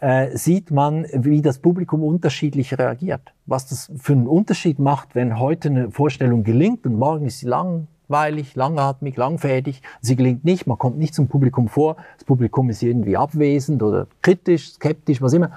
äh, 0.00 0.36
sieht 0.36 0.70
man, 0.70 1.06
wie 1.12 1.42
das 1.42 1.58
Publikum 1.58 2.02
unterschiedlich 2.04 2.78
reagiert. 2.78 3.34
Was 3.46 3.66
das 3.66 3.90
für 3.96 4.12
einen 4.12 4.28
Unterschied 4.28 4.78
macht, 4.78 5.14
wenn 5.14 5.38
heute 5.38 5.68
eine 5.68 5.90
Vorstellung 5.90 6.44
gelingt 6.44 6.86
und 6.86 6.96
morgen 6.96 7.26
ist 7.26 7.40
sie 7.40 7.46
lang, 7.46 7.88
langweilig, 8.08 8.54
langatmig, 8.54 9.16
langfädig. 9.16 9.82
Sie 10.00 10.16
gelingt 10.16 10.44
nicht, 10.44 10.66
man 10.66 10.78
kommt 10.78 10.98
nicht 10.98 11.14
zum 11.14 11.28
Publikum 11.28 11.68
vor. 11.68 11.96
Das 12.16 12.24
Publikum 12.24 12.70
ist 12.70 12.82
irgendwie 12.82 13.16
abwesend 13.16 13.82
oder 13.82 14.06
kritisch, 14.22 14.72
skeptisch, 14.72 15.22
was 15.22 15.32
immer. 15.32 15.52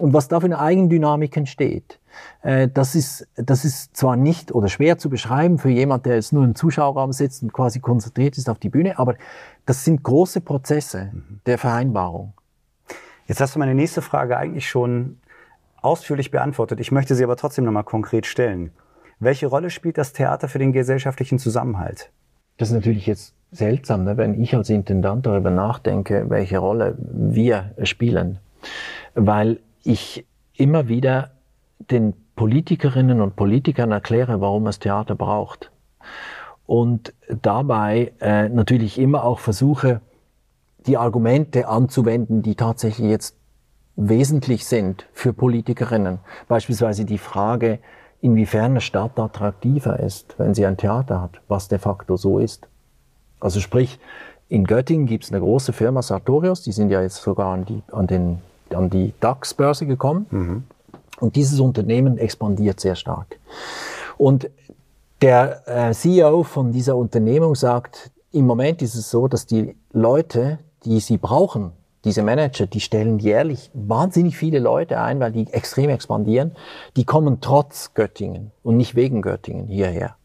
Und 0.00 0.12
was 0.12 0.28
da 0.28 0.40
für 0.40 0.46
eine 0.46 0.58
Eigendynamik 0.58 1.36
entsteht, 1.36 1.98
äh, 2.42 2.68
das 2.68 2.94
ist, 2.94 3.26
das 3.36 3.64
ist 3.64 3.96
zwar 3.96 4.16
nicht 4.16 4.52
oder 4.52 4.68
schwer 4.68 4.98
zu 4.98 5.10
beschreiben 5.10 5.58
für 5.58 5.70
jemand, 5.70 6.06
der 6.06 6.14
jetzt 6.14 6.32
nur 6.32 6.44
im 6.44 6.54
Zuschauerraum 6.54 7.12
sitzt 7.12 7.42
und 7.42 7.52
quasi 7.52 7.80
konzentriert 7.80 8.38
ist 8.38 8.48
auf 8.48 8.58
die 8.58 8.68
Bühne, 8.70 8.98
aber 8.98 9.16
das 9.66 9.84
sind 9.84 10.02
große 10.02 10.40
Prozesse 10.40 11.12
der 11.46 11.58
Vereinbarung. 11.58 12.32
Jetzt 13.26 13.40
hast 13.40 13.54
du 13.54 13.58
meine 13.58 13.74
nächste 13.74 14.00
Frage 14.00 14.38
eigentlich 14.38 14.68
schon 14.68 15.18
ausführlich 15.80 16.30
beantwortet. 16.30 16.80
Ich 16.80 16.90
möchte 16.92 17.14
sie 17.14 17.24
aber 17.24 17.36
trotzdem 17.36 17.64
nochmal 17.64 17.84
konkret 17.84 18.26
stellen. 18.26 18.72
Welche 19.20 19.48
Rolle 19.48 19.70
spielt 19.70 19.98
das 19.98 20.12
Theater 20.12 20.48
für 20.48 20.58
den 20.58 20.72
gesellschaftlichen 20.72 21.38
Zusammenhalt? 21.38 22.10
Das 22.56 22.68
ist 22.68 22.74
natürlich 22.74 23.06
jetzt 23.06 23.34
seltsam, 23.50 24.04
ne, 24.04 24.16
wenn 24.16 24.40
ich 24.40 24.54
als 24.54 24.70
Intendant 24.70 25.26
darüber 25.26 25.50
nachdenke, 25.50 26.26
welche 26.28 26.58
Rolle 26.58 26.96
wir 26.98 27.72
spielen. 27.82 28.38
Weil 29.14 29.60
ich 29.82 30.24
immer 30.54 30.88
wieder 30.88 31.32
den 31.90 32.14
Politikerinnen 32.36 33.20
und 33.20 33.36
Politikern 33.36 33.90
erkläre, 33.90 34.40
warum 34.40 34.66
es 34.66 34.78
Theater 34.78 35.14
braucht. 35.14 35.70
Und 36.66 37.14
dabei 37.42 38.12
äh, 38.20 38.48
natürlich 38.48 38.98
immer 38.98 39.24
auch 39.24 39.40
versuche, 39.40 40.00
die 40.86 40.96
Argumente 40.96 41.66
anzuwenden, 41.66 42.42
die 42.42 42.54
tatsächlich 42.54 43.08
jetzt 43.08 43.36
wesentlich 43.96 44.66
sind 44.66 45.06
für 45.12 45.32
Politikerinnen. 45.32 46.18
Beispielsweise 46.46 47.04
die 47.04 47.18
Frage, 47.18 47.80
inwiefern 48.20 48.72
eine 48.72 48.80
Stadt 48.80 49.18
attraktiver 49.18 50.00
ist, 50.00 50.34
wenn 50.38 50.54
sie 50.54 50.66
ein 50.66 50.76
Theater 50.76 51.20
hat, 51.20 51.40
was 51.48 51.68
de 51.68 51.78
facto 51.78 52.16
so 52.16 52.38
ist. 52.38 52.66
Also 53.40 53.60
sprich, 53.60 53.98
in 54.48 54.64
Göttingen 54.64 55.06
gibt 55.06 55.24
es 55.24 55.30
eine 55.30 55.40
große 55.40 55.72
Firma 55.72 56.02
Sartorius, 56.02 56.62
die 56.62 56.72
sind 56.72 56.90
ja 56.90 57.02
jetzt 57.02 57.22
sogar 57.22 57.52
an 57.52 57.64
die, 57.64 57.82
an 57.92 58.06
den, 58.06 58.38
an 58.74 58.90
die 58.90 59.12
DAX-Börse 59.20 59.86
gekommen. 59.86 60.26
Mhm. 60.30 60.64
Und 61.20 61.36
dieses 61.36 61.60
Unternehmen 61.60 62.18
expandiert 62.18 62.80
sehr 62.80 62.94
stark. 62.94 63.38
Und 64.16 64.50
der 65.20 65.62
äh, 65.66 65.92
CEO 65.92 66.44
von 66.44 66.72
dieser 66.72 66.96
Unternehmung 66.96 67.54
sagt, 67.54 68.10
im 68.32 68.46
Moment 68.46 68.82
ist 68.82 68.94
es 68.94 69.10
so, 69.10 69.26
dass 69.26 69.46
die 69.46 69.74
Leute, 69.92 70.58
die 70.84 71.00
sie 71.00 71.18
brauchen, 71.18 71.72
diese 72.04 72.22
Manager, 72.22 72.66
die 72.66 72.80
stellen 72.80 73.18
jährlich 73.18 73.70
wahnsinnig 73.74 74.36
viele 74.36 74.58
Leute 74.58 75.00
ein, 75.00 75.20
weil 75.20 75.32
die 75.32 75.52
extrem 75.52 75.90
expandieren. 75.90 76.52
Die 76.96 77.04
kommen 77.04 77.40
trotz 77.40 77.94
Göttingen 77.94 78.52
und 78.62 78.76
nicht 78.76 78.94
wegen 78.94 79.22
Göttingen 79.22 79.66
hierher. 79.66 80.16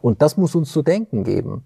Und 0.00 0.22
das 0.22 0.36
muss 0.36 0.54
uns 0.54 0.72
zu 0.72 0.82
denken 0.82 1.24
geben. 1.24 1.64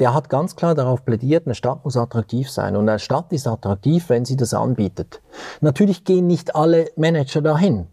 Der 0.00 0.12
hat 0.12 0.28
ganz 0.28 0.56
klar 0.56 0.74
darauf 0.74 1.04
plädiert, 1.04 1.46
eine 1.46 1.54
Stadt 1.54 1.84
muss 1.84 1.96
attraktiv 1.96 2.50
sein. 2.50 2.76
Und 2.76 2.88
eine 2.88 2.98
Stadt 2.98 3.32
ist 3.32 3.46
attraktiv, 3.46 4.08
wenn 4.08 4.24
sie 4.24 4.36
das 4.36 4.54
anbietet. 4.54 5.22
Natürlich 5.60 6.04
gehen 6.04 6.26
nicht 6.26 6.56
alle 6.56 6.86
Manager 6.96 7.42
dahin. 7.42 7.86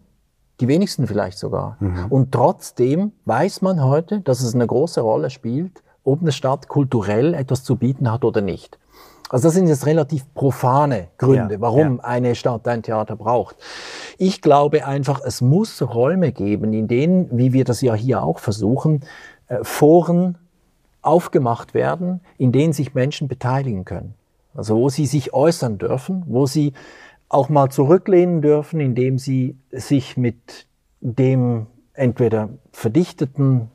Die 0.60 0.68
wenigsten 0.68 1.06
vielleicht 1.06 1.38
sogar. 1.38 1.76
Mhm. 1.80 2.06
Und 2.10 2.32
trotzdem 2.32 3.12
weiß 3.24 3.62
man 3.62 3.82
heute, 3.82 4.20
dass 4.20 4.42
es 4.42 4.54
eine 4.54 4.66
große 4.66 5.00
Rolle 5.00 5.30
spielt, 5.30 5.82
ob 6.04 6.20
eine 6.20 6.32
Stadt 6.32 6.68
kulturell 6.68 7.34
etwas 7.34 7.62
zu 7.64 7.76
bieten 7.76 8.10
hat 8.10 8.24
oder 8.24 8.40
nicht. 8.40 8.78
Also 9.32 9.48
das 9.48 9.54
sind 9.54 9.66
jetzt 9.66 9.86
relativ 9.86 10.26
profane 10.34 11.08
Gründe, 11.16 11.54
ja, 11.54 11.60
warum 11.62 11.96
ja. 11.96 12.04
eine 12.04 12.34
Stadt 12.34 12.68
ein 12.68 12.82
Theater 12.82 13.16
braucht. 13.16 13.56
Ich 14.18 14.42
glaube 14.42 14.86
einfach, 14.86 15.22
es 15.24 15.40
muss 15.40 15.80
Räume 15.80 16.32
geben, 16.32 16.74
in 16.74 16.86
denen, 16.86 17.30
wie 17.32 17.54
wir 17.54 17.64
das 17.64 17.80
ja 17.80 17.94
hier 17.94 18.22
auch 18.22 18.38
versuchen, 18.38 19.00
äh, 19.48 19.60
Foren 19.62 20.36
aufgemacht 21.00 21.72
werden, 21.72 22.20
in 22.36 22.52
denen 22.52 22.74
sich 22.74 22.92
Menschen 22.92 23.26
beteiligen 23.26 23.86
können. 23.86 24.12
Also 24.54 24.76
wo 24.76 24.90
sie 24.90 25.06
sich 25.06 25.32
äußern 25.32 25.78
dürfen, 25.78 26.24
wo 26.26 26.44
sie 26.44 26.74
auch 27.30 27.48
mal 27.48 27.70
zurücklehnen 27.70 28.42
dürfen, 28.42 28.80
indem 28.80 29.18
sie 29.18 29.56
sich 29.70 30.18
mit 30.18 30.66
dem 31.00 31.68
entweder 31.94 32.50
verdichteten 32.70 33.70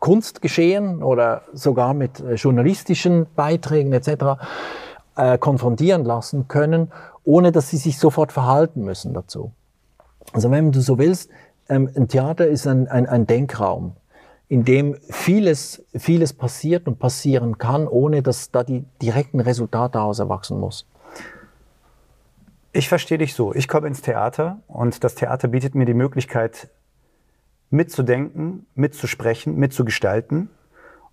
Kunstgeschehen 0.00 1.04
oder 1.04 1.42
sogar 1.52 1.94
mit 1.94 2.18
äh, 2.18 2.34
journalistischen 2.34 3.26
Beiträgen 3.36 3.92
etc. 3.92 4.42
Äh, 5.18 5.36
konfrontieren 5.36 6.04
lassen 6.04 6.46
können, 6.46 6.92
ohne 7.24 7.50
dass 7.50 7.70
sie 7.70 7.76
sich 7.76 7.98
sofort 7.98 8.30
verhalten 8.30 8.84
müssen 8.84 9.14
dazu. 9.14 9.50
Also 10.32 10.52
wenn 10.52 10.70
du 10.70 10.80
so 10.80 10.96
willst, 10.96 11.28
ähm, 11.68 11.90
ein 11.96 12.06
Theater 12.06 12.46
ist 12.46 12.68
ein, 12.68 12.86
ein, 12.86 13.08
ein 13.08 13.26
Denkraum, 13.26 13.96
in 14.46 14.64
dem 14.64 14.94
vieles, 15.10 15.84
vieles 15.92 16.32
passiert 16.32 16.86
und 16.86 17.00
passieren 17.00 17.58
kann, 17.58 17.88
ohne 17.88 18.22
dass 18.22 18.52
da 18.52 18.62
die 18.62 18.84
direkten 19.02 19.40
Resultate 19.40 19.94
daraus 19.94 20.20
erwachsen 20.20 20.60
muss. 20.60 20.86
Ich 22.70 22.88
verstehe 22.88 23.18
dich 23.18 23.34
so. 23.34 23.52
Ich 23.52 23.66
komme 23.66 23.88
ins 23.88 24.02
Theater 24.02 24.60
und 24.68 25.02
das 25.02 25.16
Theater 25.16 25.48
bietet 25.48 25.74
mir 25.74 25.84
die 25.84 25.94
Möglichkeit, 25.94 26.68
mitzudenken, 27.70 28.66
mitzusprechen, 28.76 29.56
mitzugestalten. 29.56 30.48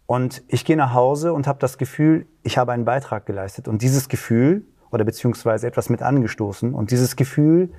Und 0.08 0.44
ich 0.48 0.66
gehe 0.66 0.78
nach 0.78 0.94
Hause 0.94 1.34
und 1.34 1.48
habe 1.48 1.60
das 1.60 1.78
Gefühl, 1.78 2.28
ich 2.44 2.58
habe 2.58 2.72
einen 2.72 2.86
Beitrag 2.86 3.26
geleistet. 3.26 3.68
Und 3.68 3.82
dieses 3.82 4.08
Gefühl, 4.08 4.66
oder 4.92 5.04
beziehungsweise 5.04 5.68
etwas 5.68 5.90
mit 5.90 6.02
angestoßen, 6.02 6.74
und 6.74 6.92
dieses 6.92 7.16
Gefühl 7.16 7.72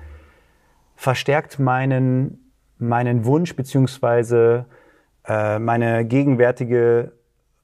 verstärkt 0.95 1.59
meinen, 1.59 2.51
meinen 2.79 3.25
Wunsch, 3.25 3.55
beziehungsweise 3.55 4.65
äh, 5.25 5.59
meine 5.59 6.05
gegenwärtige, 6.05 7.13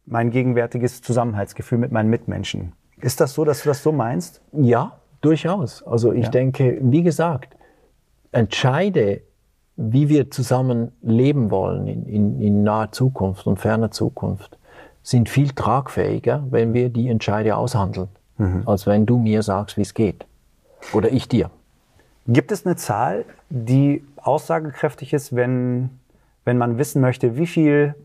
mein 0.06 0.32
gegenwärtiges 0.32 1.02
Zusammenhaltsgefühl 1.02 1.78
mit 1.78 1.92
meinen 1.92 2.10
Mitmenschen. 2.10 2.74
Ist 3.02 3.20
das 3.20 3.34
so, 3.34 3.44
dass 3.44 3.64
du 3.64 3.70
das 3.70 3.84
so 3.84 3.92
meinst? 3.92 4.42
Ja, 4.54 5.00
durchaus. 5.20 5.84
Also 5.84 6.14
ich 6.14 6.26
ja. 6.26 6.32
denke, 6.32 6.78
wie 6.82 7.04
gesagt, 7.04 7.58
entscheide 8.32 9.22
wie 9.76 10.10
wir 10.10 10.30
zusammen 10.32 10.92
leben 11.02 11.50
wollen 11.52 11.88
in, 11.88 12.06
in, 12.06 12.42
in 12.42 12.64
naher 12.64 12.92
Zukunft 12.92 13.48
und 13.48 13.60
ferner 13.60 13.92
Zukunft, 13.92 14.58
sind 15.02 15.30
viel 15.30 15.50
tragfähiger, 15.50 16.44
wenn 16.50 16.74
wir 16.74 16.90
die 16.90 17.10
Entscheide 17.10 17.58
aushandeln, 17.58 18.08
mhm. 18.38 18.64
als 18.66 18.88
wenn 18.88 19.06
du 19.06 19.18
mir 19.18 19.44
sagst, 19.44 19.78
wie 19.78 19.82
es 19.82 19.94
geht. 19.94 20.26
Oder 20.94 21.12
ich 21.12 21.28
dir. 21.28 21.50
Gibt 22.28 22.52
es 22.52 22.66
eine 22.66 22.76
Zahl, 22.78 23.26
die 23.50 24.04
aussagekräftig 24.18 25.14
ist, 25.14 25.36
wenn, 25.36 25.90
wenn 26.46 26.58
man 26.58 26.78
wissen 26.78 27.02
möchte, 27.02 27.36
wie 27.36 27.48
viele 27.48 27.96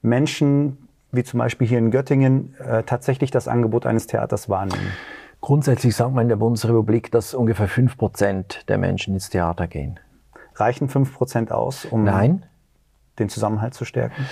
Menschen, 0.00 0.88
wie 1.10 1.22
zum 1.22 1.38
Beispiel 1.38 1.68
hier 1.68 1.78
in 1.78 1.90
Göttingen, 1.90 2.54
äh, 2.58 2.82
tatsächlich 2.84 3.30
das 3.30 3.48
Angebot 3.48 3.84
eines 3.84 4.06
Theaters 4.06 4.48
wahrnehmen? 4.48 4.92
Grundsätzlich 5.42 5.94
sagt 5.94 6.14
man 6.14 6.22
in 6.22 6.28
der 6.28 6.36
Bundesrepublik, 6.36 7.10
dass 7.10 7.34
ungefähr 7.34 7.68
fünf 7.68 7.98
Prozent 7.98 8.64
der 8.68 8.78
Menschen 8.78 9.14
ins 9.14 9.28
Theater 9.28 9.66
gehen. 9.66 9.98
Reichen 10.54 10.88
5% 10.88 11.50
aus, 11.50 11.84
um 11.84 12.04
Nein. 12.04 12.44
den 13.18 13.28
Zusammenhalt 13.28 13.74
zu 13.74 13.84
stärken? 13.84 14.26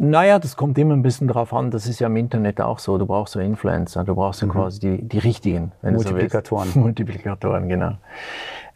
Naja, 0.00 0.38
das 0.38 0.56
kommt 0.56 0.78
immer 0.78 0.94
ein 0.94 1.02
bisschen 1.02 1.26
darauf 1.26 1.52
an. 1.52 1.72
Das 1.72 1.86
ist 1.86 1.98
ja 1.98 2.06
im 2.06 2.16
Internet 2.16 2.60
auch 2.60 2.78
so. 2.78 2.98
Du 2.98 3.06
brauchst 3.06 3.32
so 3.32 3.40
Influencer, 3.40 4.04
du 4.04 4.14
brauchst 4.14 4.42
mhm. 4.44 4.50
quasi 4.50 4.78
die, 4.78 5.02
die 5.08 5.18
richtigen. 5.18 5.72
Multiplikatoren. 5.82 6.70
So 6.70 6.78
Multiplikatoren, 6.80 7.68
genau. 7.68 7.96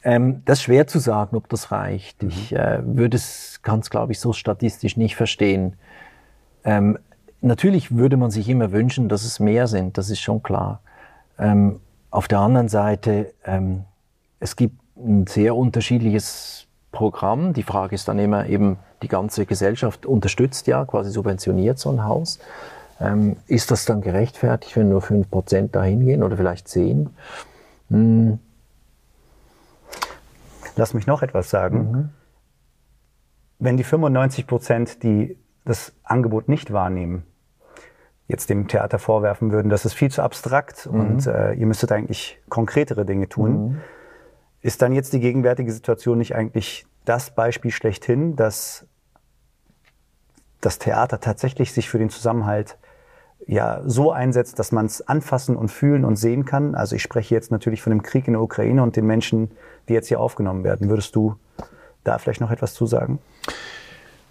Ähm, 0.03 0.43
das 0.45 0.59
ist 0.59 0.65
schwer 0.65 0.89
zu 0.89 0.99
sagen, 0.99 1.37
ob 1.37 1.49
das 1.49 1.71
reicht. 1.71 2.23
Mhm. 2.23 2.29
Ich 2.29 2.53
äh, 2.55 2.81
würde 2.85 3.17
es, 3.17 3.61
kann 3.63 3.81
es, 3.81 3.91
glaube 3.91 4.13
ich, 4.13 4.19
so 4.19 4.33
statistisch 4.33 4.97
nicht 4.97 5.15
verstehen. 5.15 5.77
Ähm, 6.65 6.99
natürlich 7.41 7.95
würde 7.95 8.17
man 8.17 8.33
sich 8.33 8.49
immer 8.49 8.73
wünschen, 8.73 9.09
dass 9.09 9.25
es 9.25 9.39
mehr 9.39 9.69
sind, 9.69 9.99
das 9.99 10.11
ist 10.11 10.21
schon 10.21 10.43
klar. 10.43 10.81
Ähm, 11.39 11.81
auf 12.11 12.27
der 12.27 12.41
anderen 12.41 12.69
Seite, 12.69 13.33
ähm, 13.45 13.85
es 14.41 14.57
gibt 14.57 14.82
ein 14.97 15.27
sehr 15.27 15.57
unterschiedliches 15.57 16.67
Programm. 16.91 17.53
Die 17.55 17.63
Frage 17.63 17.95
ist 17.95 18.09
dann 18.09 18.19
immer 18.19 18.47
eben, 18.47 18.79
die 19.03 19.09
ganze 19.09 19.47
Gesellschaft 19.47 20.07
unterstützt 20.07 20.67
ja, 20.67 20.85
quasi 20.85 21.11
subventioniert 21.11 21.79
so 21.79 21.91
ein 21.91 22.05
Haus. 22.05 22.39
Ähm, 23.01 23.37
ist 23.47 23.71
das 23.71 23.85
dann 23.85 24.01
gerechtfertigt, 24.01 24.77
wenn 24.77 24.89
nur 24.89 25.01
5% 25.03 25.71
dahin 25.71 26.05
gehen 26.05 26.23
oder 26.23 26.37
vielleicht 26.37 26.69
10? 26.69 27.11
Hm. 27.91 28.39
Lass 30.77 30.95
mich 30.95 31.07
noch 31.07 31.23
etwas 31.23 31.51
sagen. 31.51 31.91
Mhm. 31.91 32.09
Wenn 33.59 33.77
die 33.77 33.85
95% 33.85 35.01
die 35.01 35.37
das 35.65 35.93
Angebot 36.03 36.49
nicht 36.49 36.73
wahrnehmen, 36.73 37.25
jetzt 38.27 38.51
dem 38.51 38.69
Theater 38.69 38.99
vorwerfen 38.99 39.53
würden, 39.53 39.69
das 39.69 39.85
ist 39.85 39.95
viel 39.95 40.11
zu 40.11 40.23
abstrakt 40.23 40.87
mhm. 40.87 41.01
und 41.01 41.27
äh, 41.27 41.53
ihr 41.53 41.67
müsstet 41.67 41.93
eigentlich 41.93 42.41
konkretere 42.49 43.05
Dinge 43.05 43.29
tun. 43.29 43.53
Mhm. 43.53 43.81
Ist 44.63 44.81
dann 44.83 44.93
jetzt 44.93 45.13
die 45.13 45.21
gegenwärtige 45.21 45.73
Situation 45.73 46.19
nicht 46.19 46.35
eigentlich 46.35 46.87
das 47.05 47.35
Beispiel 47.35 47.71
schlechthin, 47.71 48.37
dass 48.37 48.87
das 50.61 50.79
Theater 50.79 51.21
tatsächlich 51.21 51.73
sich 51.73 51.89
für 51.89 51.99
den 51.99 52.11
Zusammenhalt 52.11 52.79
ja 53.47 53.83
so 53.85 54.13
einsetzt, 54.13 54.59
dass 54.61 54.71
man 54.71 54.87
es 54.87 55.07
anfassen 55.07 55.57
und 55.57 55.69
fühlen 55.69 56.05
und 56.05 56.17
sehen 56.17 56.45
kann? 56.45 56.75
Also 56.75 56.95
ich 56.95 57.03
spreche 57.03 57.35
jetzt 57.35 57.51
natürlich 57.51 57.83
von 57.83 57.91
dem 57.91 58.03
Krieg 58.03 58.29
in 58.29 58.35
der 58.35 58.43
Ukraine 58.43 58.83
und 58.83 58.95
den 58.95 59.07
Menschen, 59.07 59.51
die 59.89 59.95
jetzt 59.95 60.09
hier 60.09 60.21
aufgenommen 60.21 60.63
werden. 60.63 60.89
Würdest 60.89 61.17
du 61.17 61.35
da 62.05 62.19
vielleicht 62.19 62.41
noch 62.41 62.53
etwas 62.53 62.75
zu 62.75 62.87
sagen? 62.87 63.19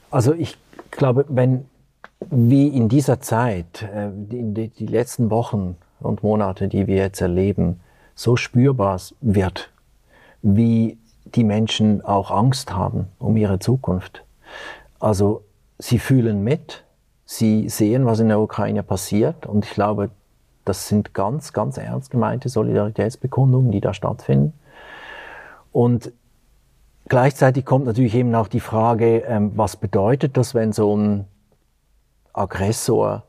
Also 0.10 0.34
ich 0.34 0.58
glaube, 0.92 1.26
wenn 1.28 1.66
wie 2.30 2.68
in 2.68 2.88
dieser 2.88 3.20
Zeit, 3.20 3.84
äh, 3.84 4.08
in 4.08 4.54
die, 4.54 4.70
die 4.70 4.86
letzten 4.86 5.30
Wochen 5.30 5.78
und 6.00 6.24
Monate, 6.24 6.68
die 6.68 6.88
wir 6.88 6.98
jetzt 6.98 7.22
erleben, 7.22 7.80
so 8.16 8.36
spürbar 8.36 9.00
wird, 9.22 9.71
wie 10.42 10.98
die 11.26 11.44
Menschen 11.44 12.04
auch 12.04 12.32
Angst 12.32 12.74
haben 12.74 13.08
um 13.20 13.38
ihre 13.38 13.60
Zukunft. 13.60 14.24
Also 15.00 15.44
sie 15.80 16.00
fühlen 16.00 16.44
mit, 16.44 16.84
sie 17.26 17.70
sehen, 17.70 18.06
was 18.06 18.20
in 18.20 18.28
der 18.28 18.40
Ukraine 18.40 18.84
passiert 18.84 19.46
und 19.46 19.66
ich 19.66 19.72
glaube, 19.72 20.10
das 20.66 20.88
sind 20.88 21.14
ganz, 21.14 21.54
ganz 21.54 21.78
ernst 21.78 22.12
gemeinte 22.12 22.50
Solidaritätsbekundungen, 22.50 23.72
die 23.72 23.82
da 23.82 23.94
stattfinden. 23.94 24.54
Und 25.72 26.12
gleichzeitig 27.08 27.66
kommt 27.66 27.86
natürlich 27.86 28.16
eben 28.16 28.36
auch 28.36 28.48
die 28.48 28.60
Frage, 28.60 29.20
ähm, 29.20 29.54
was 29.56 29.76
bedeutet 29.76 30.38
das, 30.38 30.54
wenn 30.54 30.72
so 30.72 30.96
ein 30.96 31.26
Aggressor 32.34 33.24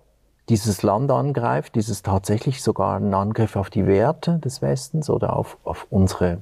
dieses 0.48 0.82
Land 0.82 1.10
angreift? 1.10 1.76
Ist 1.76 1.88
es 1.88 2.02
tatsächlich 2.02 2.62
sogar 2.62 2.96
ein 2.96 3.14
Angriff 3.14 3.56
auf 3.56 3.70
die 3.70 3.86
Werte 3.86 4.38
des 4.38 4.60
Westens 4.60 5.08
oder 5.08 5.34
auf, 5.34 5.56
auf 5.64 5.86
unsere 5.88 6.38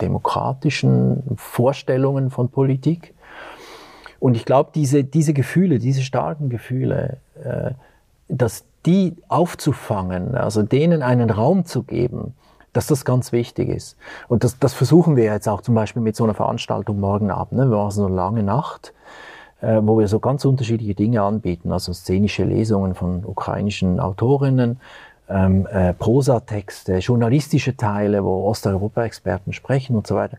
demokratischen 0.00 1.22
Vorstellungen 1.36 2.30
von 2.30 2.48
Politik. 2.48 3.14
Und 4.20 4.34
ich 4.34 4.44
glaube, 4.44 4.70
diese, 4.74 5.04
diese 5.04 5.32
Gefühle, 5.32 5.78
diese 5.78 6.02
starken 6.02 6.48
Gefühle, 6.48 7.18
äh, 7.42 7.72
dass 8.28 8.64
die 8.86 9.16
aufzufangen, 9.28 10.34
also 10.34 10.62
denen 10.62 11.02
einen 11.02 11.30
Raum 11.30 11.64
zu 11.64 11.82
geben, 11.82 12.34
dass 12.72 12.86
das 12.86 13.04
ganz 13.04 13.32
wichtig 13.32 13.68
ist. 13.68 13.96
Und 14.28 14.44
das, 14.44 14.58
das 14.58 14.74
versuchen 14.74 15.16
wir 15.16 15.24
jetzt 15.24 15.48
auch 15.48 15.62
zum 15.62 15.74
Beispiel 15.74 16.02
mit 16.02 16.16
so 16.16 16.24
einer 16.24 16.34
Veranstaltung 16.34 17.00
morgen 17.00 17.30
Abend. 17.30 17.52
Ne? 17.52 17.70
Wir 17.70 17.76
machen 17.76 17.90
so 17.90 18.06
eine 18.06 18.14
lange 18.14 18.42
Nacht, 18.42 18.92
äh, 19.60 19.80
wo 19.82 19.98
wir 19.98 20.08
so 20.08 20.20
ganz 20.20 20.44
unterschiedliche 20.44 20.94
Dinge 20.94 21.22
anbieten, 21.22 21.72
also 21.72 21.92
szenische 21.92 22.44
Lesungen 22.44 22.94
von 22.94 23.24
ukrainischen 23.24 24.00
Autorinnen, 24.00 24.80
ähm, 25.28 25.66
äh, 25.66 25.92
Prosatexte, 25.94 26.98
journalistische 26.98 27.76
Teile, 27.76 28.24
wo 28.24 28.48
Osteuropa-Experten 28.48 29.52
sprechen 29.52 29.96
und 29.96 30.06
so 30.06 30.14
weiter. 30.14 30.38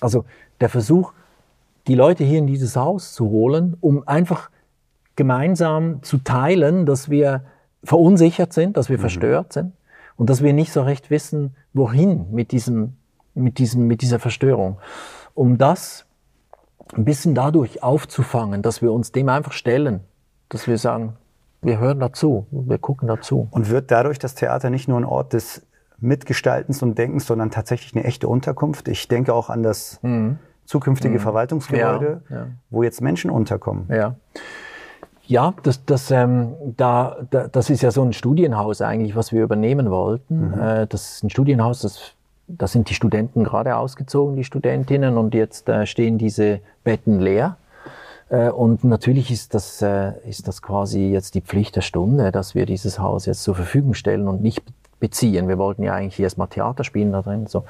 Also 0.00 0.24
der 0.60 0.68
Versuch, 0.68 1.12
die 1.86 1.94
Leute 1.94 2.24
hier 2.24 2.38
in 2.38 2.46
dieses 2.46 2.76
Haus 2.76 3.12
zu 3.12 3.28
holen, 3.28 3.76
um 3.80 4.06
einfach 4.06 4.50
gemeinsam 5.16 6.02
zu 6.02 6.18
teilen, 6.18 6.86
dass 6.86 7.10
wir 7.10 7.42
verunsichert 7.84 8.52
sind, 8.52 8.76
dass 8.76 8.88
wir 8.88 8.98
mhm. 8.98 9.02
verstört 9.02 9.52
sind 9.52 9.72
und 10.16 10.30
dass 10.30 10.42
wir 10.42 10.52
nicht 10.52 10.72
so 10.72 10.82
recht 10.82 11.10
wissen, 11.10 11.54
wohin 11.72 12.30
mit 12.30 12.52
diesem, 12.52 12.96
mit 13.34 13.58
diesem, 13.58 13.86
mit 13.86 14.02
dieser 14.02 14.18
Verstörung. 14.18 14.78
Um 15.34 15.58
das 15.58 16.06
ein 16.94 17.04
bisschen 17.04 17.34
dadurch 17.34 17.82
aufzufangen, 17.82 18.62
dass 18.62 18.82
wir 18.82 18.92
uns 18.92 19.12
dem 19.12 19.28
einfach 19.28 19.52
stellen, 19.52 20.00
dass 20.48 20.66
wir 20.66 20.78
sagen, 20.78 21.16
wir 21.62 21.78
hören 21.78 22.00
dazu, 22.00 22.46
wir 22.50 22.78
gucken 22.78 23.08
dazu. 23.08 23.48
Und 23.50 23.70
wird 23.70 23.90
dadurch 23.90 24.18
das 24.18 24.34
Theater 24.34 24.68
nicht 24.68 24.88
nur 24.88 24.98
ein 24.98 25.04
Ort 25.04 25.32
des 25.32 25.64
Mitgestaltens 25.98 26.82
und 26.82 26.98
Denkens, 26.98 27.26
sondern 27.26 27.50
tatsächlich 27.50 27.94
eine 27.94 28.04
echte 28.04 28.28
Unterkunft? 28.28 28.88
Ich 28.88 29.06
denke 29.06 29.32
auch 29.32 29.48
an 29.48 29.62
das 29.62 30.00
mhm. 30.02 30.38
zukünftige 30.64 31.14
mhm. 31.14 31.20
Verwaltungsgebäude, 31.20 32.22
ja, 32.28 32.36
ja. 32.36 32.46
wo 32.70 32.82
jetzt 32.82 33.00
Menschen 33.00 33.30
unterkommen. 33.30 33.86
Ja. 33.88 34.16
Ja, 35.24 35.54
das, 35.62 35.84
das, 35.84 36.10
ähm, 36.10 36.54
da, 36.76 37.16
da, 37.30 37.46
das 37.46 37.70
ist 37.70 37.80
ja 37.82 37.92
so 37.92 38.02
ein 38.02 38.12
Studienhaus 38.12 38.82
eigentlich, 38.82 39.14
was 39.14 39.32
wir 39.32 39.44
übernehmen 39.44 39.88
wollten. 39.90 40.48
Mhm. 40.48 40.60
Äh, 40.60 40.86
das 40.88 41.12
ist 41.12 41.24
ein 41.24 41.30
Studienhaus, 41.30 41.82
das, 41.82 42.14
da 42.48 42.66
sind 42.66 42.90
die 42.90 42.94
Studenten 42.94 43.44
gerade 43.44 43.76
ausgezogen, 43.76 44.34
die 44.34 44.42
Studentinnen, 44.42 45.16
und 45.16 45.32
jetzt 45.32 45.68
äh, 45.68 45.86
stehen 45.86 46.18
diese 46.18 46.58
Betten 46.82 47.20
leer. 47.20 47.56
Äh, 48.32 48.50
und 48.50 48.82
natürlich 48.82 49.30
ist 49.30 49.54
das, 49.54 49.82
äh, 49.82 50.12
ist 50.28 50.48
das 50.48 50.62
quasi 50.62 51.10
jetzt 51.10 51.34
die 51.34 51.42
Pflicht 51.42 51.76
der 51.76 51.82
Stunde, 51.82 52.32
dass 52.32 52.54
wir 52.54 52.66
dieses 52.66 52.98
Haus 52.98 53.26
jetzt 53.26 53.42
zur 53.42 53.54
Verfügung 53.54 53.94
stellen 53.94 54.26
und 54.26 54.42
nicht 54.42 54.62
beziehen. 54.98 55.48
Wir 55.48 55.58
wollten 55.58 55.82
ja 55.82 55.94
eigentlich 55.94 56.18
erstmal 56.18 56.48
Theater 56.48 56.84
spielen 56.84 57.12
da 57.12 57.22
drin. 57.22 57.46
So. 57.46 57.64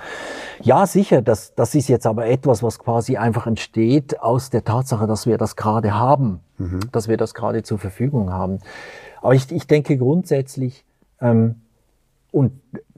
Ja, 0.61 0.87
sicher, 0.87 1.21
das, 1.21 1.55
das 1.55 1.75
ist 1.75 1.89
jetzt 1.89 2.07
aber 2.07 2.27
etwas, 2.27 2.63
was 2.63 2.79
quasi 2.79 3.17
einfach 3.17 3.47
entsteht 3.47 4.21
aus 4.21 4.51
der 4.51 4.65
Tatsache, 4.65 5.07
dass 5.07 5.27
wir 5.27 5.37
das 5.37 5.57
gerade 5.57 5.95
haben, 5.95 6.41
mhm. 6.59 6.81
dass 6.93 7.09
wir 7.09 7.17
das 7.17 7.35
gerade 7.35 7.63
zur 7.63 7.79
Verfügung 7.79 8.33
haben. 8.33 8.61
Aber 9.21 9.35
ich, 9.35 9.51
ich 9.51 9.67
denke 9.67 9.97
grundsätzlich, 9.97 10.85
ähm, 11.21 11.57
und 12.31 12.53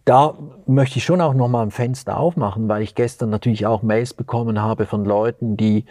da 0.05 0.35
möchte 0.67 0.99
ich 0.99 1.05
schon 1.05 1.21
auch 1.21 1.33
nochmal 1.33 1.65
ein 1.65 1.71
Fenster 1.71 2.19
aufmachen, 2.19 2.69
weil 2.69 2.83
ich 2.83 2.95
gestern 2.95 3.31
natürlich 3.31 3.67
auch 3.67 3.83
Mails 3.83 4.13
bekommen 4.13 4.61
habe 4.61 4.85
von 4.85 5.05
Leuten, 5.05 5.57
die 5.57 5.87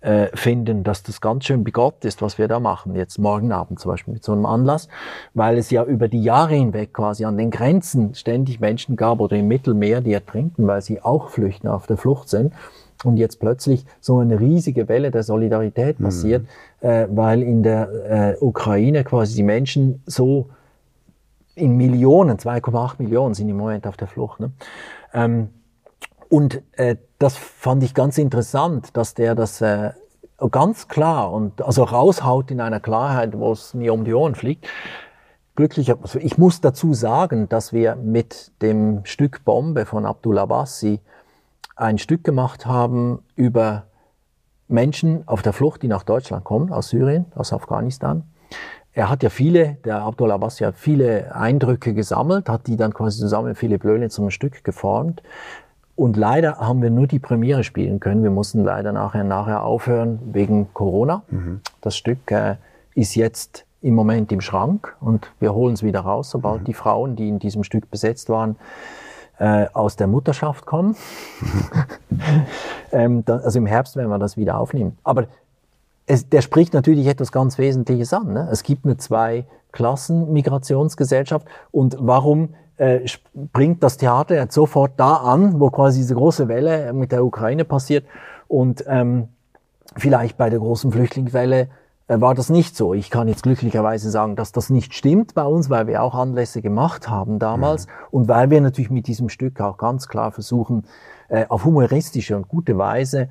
äh, 0.00 0.28
finden, 0.34 0.84
dass 0.84 1.02
das 1.02 1.20
ganz 1.20 1.44
schön 1.44 1.64
bigott 1.64 2.04
ist, 2.04 2.22
was 2.22 2.38
wir 2.38 2.46
da 2.46 2.60
machen, 2.60 2.94
jetzt 2.94 3.18
morgen 3.18 3.50
Abend 3.50 3.80
zum 3.80 3.90
Beispiel 3.90 4.14
mit 4.14 4.24
so 4.24 4.32
einem 4.32 4.46
Anlass, 4.46 4.88
weil 5.34 5.58
es 5.58 5.70
ja 5.70 5.84
über 5.84 6.06
die 6.06 6.22
Jahre 6.22 6.54
hinweg 6.54 6.94
quasi 6.94 7.24
an 7.24 7.36
den 7.36 7.50
Grenzen 7.50 8.14
ständig 8.14 8.60
Menschen 8.60 8.94
gab 8.94 9.20
oder 9.20 9.36
im 9.36 9.48
Mittelmeer, 9.48 10.00
die 10.00 10.12
ertrinken, 10.12 10.66
weil 10.66 10.82
sie 10.82 11.02
auch 11.02 11.30
flüchten, 11.30 11.66
auf 11.68 11.86
der 11.86 11.96
Flucht 11.96 12.28
sind. 12.28 12.52
Und 13.04 13.16
jetzt 13.16 13.38
plötzlich 13.38 13.84
so 14.00 14.18
eine 14.18 14.40
riesige 14.40 14.88
Welle 14.88 15.10
der 15.10 15.22
Solidarität 15.22 15.98
mhm. 16.00 16.04
passiert, 16.04 16.42
mhm. 16.80 16.88
äh, 16.88 17.06
weil 17.10 17.42
in 17.42 17.62
der 17.62 18.36
äh, 18.38 18.44
Ukraine 18.44 19.04
quasi 19.04 19.34
die 19.36 19.42
Menschen 19.42 20.02
so 20.06 20.48
in 21.54 21.76
Millionen, 21.76 22.38
2,8 22.38 22.94
Millionen 22.98 23.34
sind 23.34 23.48
im 23.48 23.56
Moment 23.56 23.86
auf 23.86 23.96
der 23.96 24.06
Flucht. 24.06 24.40
Ne? 24.40 24.52
Ähm, 25.12 25.48
und 26.28 26.62
äh, 26.72 26.96
das 27.18 27.36
fand 27.36 27.82
ich 27.82 27.94
ganz 27.94 28.18
interessant, 28.18 28.96
dass 28.96 29.14
der 29.14 29.34
das 29.34 29.60
äh, 29.60 29.90
ganz 30.50 30.88
klar 30.88 31.32
und 31.32 31.62
also 31.62 31.82
raushaut 31.82 32.50
in 32.50 32.60
einer 32.60 32.80
Klarheit, 32.80 33.36
wo 33.36 33.52
es 33.52 33.74
mir 33.74 33.92
um 33.92 34.04
die 34.04 34.14
Ohren 34.14 34.34
fliegt. 34.34 34.66
Glücklicher, 35.56 35.98
also 36.00 36.20
ich 36.20 36.38
muss 36.38 36.60
dazu 36.60 36.94
sagen, 36.94 37.48
dass 37.48 37.72
wir 37.72 37.96
mit 37.96 38.52
dem 38.62 39.04
Stück 39.04 39.44
Bombe 39.44 39.86
von 39.86 40.06
Abdullah 40.06 40.46
Bassi 40.46 41.00
ein 41.74 41.98
Stück 41.98 42.22
gemacht 42.22 42.66
haben 42.66 43.24
über 43.34 43.86
Menschen 44.68 45.26
auf 45.26 45.42
der 45.42 45.52
Flucht, 45.52 45.82
die 45.82 45.88
nach 45.88 46.04
Deutschland 46.04 46.44
kommen, 46.44 46.72
aus 46.72 46.90
Syrien, 46.90 47.26
aus 47.34 47.52
Afghanistan. 47.52 48.22
Er 48.92 49.10
hat 49.10 49.22
ja 49.22 49.30
viele, 49.30 49.78
der 49.84 50.02
Abdullah 50.02 50.36
Bassi 50.36 50.64
hat 50.64 50.76
viele 50.76 51.34
Eindrücke 51.34 51.94
gesammelt, 51.94 52.48
hat 52.48 52.66
die 52.66 52.76
dann 52.76 52.94
quasi 52.94 53.18
zusammen 53.18 53.48
mit 53.48 53.58
Philipp 53.58 53.82
Löhne 53.82 54.10
zum 54.10 54.30
Stück 54.30 54.62
geformt. 54.62 55.22
Und 55.98 56.16
leider 56.16 56.56
haben 56.58 56.80
wir 56.80 56.88
nur 56.90 57.08
die 57.08 57.18
Premiere 57.18 57.64
spielen 57.64 57.98
können. 57.98 58.22
Wir 58.22 58.30
mussten 58.30 58.62
leider 58.62 58.92
nachher, 58.92 59.24
nachher 59.24 59.64
aufhören 59.64 60.20
wegen 60.32 60.72
Corona. 60.72 61.24
Mhm. 61.28 61.60
Das 61.80 61.96
Stück 61.96 62.30
äh, 62.30 62.54
ist 62.94 63.16
jetzt 63.16 63.64
im 63.82 63.96
Moment 63.96 64.30
im 64.30 64.40
Schrank 64.40 64.96
und 65.00 65.32
wir 65.40 65.54
holen 65.54 65.74
es 65.74 65.82
wieder 65.82 66.02
raus, 66.02 66.30
sobald 66.30 66.60
mhm. 66.60 66.66
die 66.66 66.74
Frauen, 66.74 67.16
die 67.16 67.28
in 67.28 67.40
diesem 67.40 67.64
Stück 67.64 67.90
besetzt 67.90 68.28
waren, 68.28 68.54
äh, 69.40 69.66
aus 69.72 69.96
der 69.96 70.06
Mutterschaft 70.06 70.66
kommen. 70.66 70.94
ähm, 72.92 73.24
dann, 73.24 73.40
also 73.40 73.58
im 73.58 73.66
Herbst 73.66 73.96
werden 73.96 74.08
wir 74.08 74.20
das 74.20 74.36
wieder 74.36 74.56
aufnehmen. 74.56 74.96
Aber 75.02 75.24
es, 76.06 76.28
der 76.28 76.42
spricht 76.42 76.74
natürlich 76.74 77.08
etwas 77.08 77.32
ganz 77.32 77.58
Wesentliches 77.58 78.12
an. 78.12 78.34
Ne? 78.34 78.48
Es 78.52 78.62
gibt 78.62 78.84
eine 78.84 78.98
Zwei-Klassen-Migrationsgesellschaft 78.98 81.48
und 81.72 81.96
warum 81.98 82.50
äh, 82.78 83.06
springt 83.06 83.82
das 83.82 83.96
Theater 83.96 84.36
jetzt 84.36 84.54
sofort 84.54 84.92
da 84.96 85.16
an, 85.16 85.60
wo 85.60 85.70
quasi 85.70 86.00
diese 86.00 86.14
große 86.14 86.48
Welle 86.48 86.92
mit 86.92 87.12
der 87.12 87.24
Ukraine 87.24 87.64
passiert. 87.64 88.06
Und 88.46 88.84
ähm, 88.86 89.28
vielleicht 89.96 90.36
bei 90.38 90.48
der 90.48 90.58
großen 90.58 90.90
Flüchtlingswelle 90.90 91.68
äh, 92.08 92.20
war 92.20 92.34
das 92.34 92.48
nicht 92.48 92.76
so. 92.76 92.94
Ich 92.94 93.10
kann 93.10 93.28
jetzt 93.28 93.42
glücklicherweise 93.42 94.10
sagen, 94.10 94.36
dass 94.36 94.52
das 94.52 94.70
nicht 94.70 94.94
stimmt 94.94 95.34
bei 95.34 95.44
uns, 95.44 95.70
weil 95.70 95.86
wir 95.86 96.02
auch 96.02 96.14
Anlässe 96.14 96.62
gemacht 96.62 97.08
haben 97.08 97.38
damals 97.38 97.86
mhm. 97.86 97.92
und 98.10 98.28
weil 98.28 98.50
wir 98.50 98.60
natürlich 98.60 98.90
mit 98.90 99.06
diesem 99.06 99.28
Stück 99.28 99.60
auch 99.60 99.76
ganz 99.76 100.08
klar 100.08 100.32
versuchen, 100.32 100.84
äh, 101.28 101.46
auf 101.48 101.64
humoristische 101.64 102.36
und 102.36 102.48
gute 102.48 102.78
Weise 102.78 103.28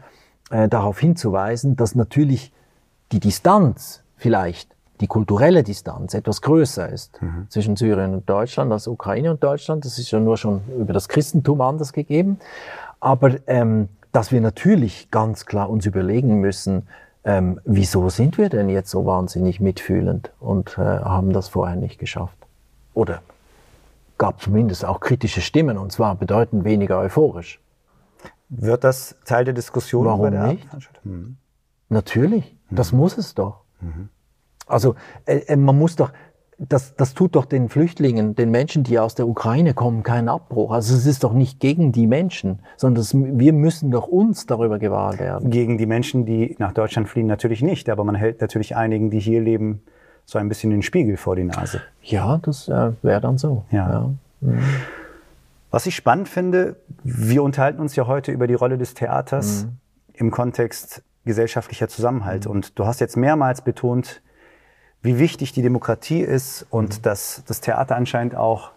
äh, 0.52 0.68
darauf 0.70 1.00
hinzuweisen, 1.00 1.76
dass 1.76 1.96
natürlich 1.96 2.54
die 3.12 3.20
Distanz 3.20 4.04
vielleicht 4.16 4.77
die 5.02 5.08
kulturelle 5.08 5.64
Distanz 5.64 6.14
etwas 6.14 6.42
größer 6.42 6.90
ist 6.90 7.22
mhm. 7.22 7.48
zwischen 7.50 7.76
Syrien 7.76 8.14
und 8.14 8.30
Deutschland 8.30 8.72
als 8.72 8.88
Ukraine 8.88 9.32
und 9.32 9.44
Deutschland. 9.44 9.86
Das 9.86 10.00
ist 10.00 10.12
ja 10.12 10.20
nur 10.20 10.38
schon 10.38 10.62
über 10.78 10.94
das 10.94 11.08
Christentum 11.08 11.62
anders 11.62 11.94
gegeben. 11.94 12.40
Aber 13.00 13.36
ähm, 13.48 13.90
dass 14.12 14.32
wir 14.32 14.42
natürlich 14.42 15.12
ganz 15.12 15.46
klar 15.46 15.70
uns 15.70 15.86
überlegen 15.86 16.40
müssen, 16.40 16.88
ähm, 17.24 17.60
wieso 17.66 18.10
sind 18.10 18.38
wir 18.38 18.50
denn 18.50 18.70
jetzt 18.70 18.90
so 18.90 19.06
wahnsinnig 19.06 19.60
mitfühlend 19.60 20.32
und 20.40 20.78
äh, 20.78 20.82
haben 20.82 21.34
das 21.34 21.50
vorher 21.50 21.76
nicht 21.76 22.00
geschafft? 22.00 22.38
Oder 22.94 23.22
gab 24.18 24.42
zumindest 24.42 24.86
auch 24.86 25.00
kritische 25.00 25.42
Stimmen 25.42 25.78
und 25.78 25.92
zwar 25.92 26.16
bedeutend 26.16 26.64
weniger 26.64 27.00
euphorisch. 27.00 27.60
Wird 28.50 28.84
das 28.84 29.16
Teil 29.26 29.46
der 29.46 29.54
Diskussion? 29.54 30.06
Warum 30.06 30.30
nicht? 30.30 30.68
Hm. 31.04 31.38
Natürlich, 31.90 32.56
das 32.70 32.92
hm. 32.92 33.00
muss 33.00 33.18
es 33.18 33.36
doch. 33.36 33.62
Mhm. 33.82 34.10
Also 34.68 34.96
äh, 35.26 35.38
äh, 35.48 35.56
man 35.56 35.78
muss 35.78 35.96
doch, 35.96 36.12
das, 36.58 36.96
das 36.96 37.14
tut 37.14 37.36
doch 37.36 37.46
den 37.46 37.70
Flüchtlingen, 37.70 38.36
den 38.36 38.50
Menschen, 38.50 38.84
die 38.84 38.98
aus 38.98 39.16
der 39.16 39.28
Ukraine 39.28 39.74
kommen, 39.74 40.04
keinen 40.04 40.28
Abbruch. 40.28 40.72
Also 40.72 40.96
es 40.96 41.06
ist 41.06 41.24
doch 41.24 41.34
nicht 41.34 41.60
gegen 41.60 41.92
die 41.92 42.08
Menschen, 42.08 42.60
sondern 42.78 43.02
das, 43.02 43.14
wir 43.14 43.54
müssen 43.54 43.92
doch 43.92 44.08
uns 44.08 44.48
darüber 44.48 44.80
gewahr 44.80 45.20
werden. 45.20 45.52
Gegen 45.52 45.78
die 45.78 45.86
Menschen, 45.86 46.26
die 46.26 46.56
nach 46.58 46.74
Deutschland 46.74 47.08
fliehen, 47.08 47.28
natürlich 47.28 47.62
nicht. 47.62 47.90
Aber 47.90 48.04
man 48.04 48.16
hält 48.16 48.42
natürlich 48.42 48.76
einigen, 48.76 49.10
die 49.12 49.20
hier 49.20 49.42
leben, 49.42 49.82
so 50.26 50.40
ein 50.40 50.50
bisschen 50.50 50.72
den 50.72 50.82
Spiegel 50.82 51.16
vor 51.16 51.36
die 51.36 51.46
Nase. 51.46 51.82
Ja, 52.02 52.38
das 52.40 52.68
äh, 52.68 52.92
wäre 53.02 53.22
dann 53.22 53.38
so. 53.38 53.64
Ja. 53.72 53.90
ja. 53.90 54.10
Mhm. 54.42 54.60
Was 55.70 55.86
ich 55.86 55.96
spannend 55.96 56.28
finde, 56.28 56.78
wir 57.04 57.44
unterhalten 57.44 57.80
uns 57.80 57.96
ja 57.96 58.08
heute 58.08 58.32
über 58.32 58.48
die 58.48 58.54
Rolle 58.54 58.78
des 58.78 58.94
Theaters 58.94 59.66
mhm. 59.66 59.78
im 60.14 60.32
Kontext 60.32 61.04
gesellschaftlicher 61.24 61.88
Zusammenhalt. 61.88 62.46
Mhm. 62.46 62.52
Und 62.52 62.80
du 62.80 62.86
hast 62.86 63.00
jetzt 63.00 63.16
mehrmals 63.16 63.62
betont, 63.62 64.22
wie 65.02 65.20
wichtig 65.20 65.54
die 65.54 65.62
Demokratie 65.62 66.22
ist 66.22 66.66
und 66.70 66.98
mhm. 66.98 67.02
dass 67.04 67.44
das 67.46 67.62
Theater 67.62 67.96
anscheinend 67.96 68.36
auch 68.36 68.72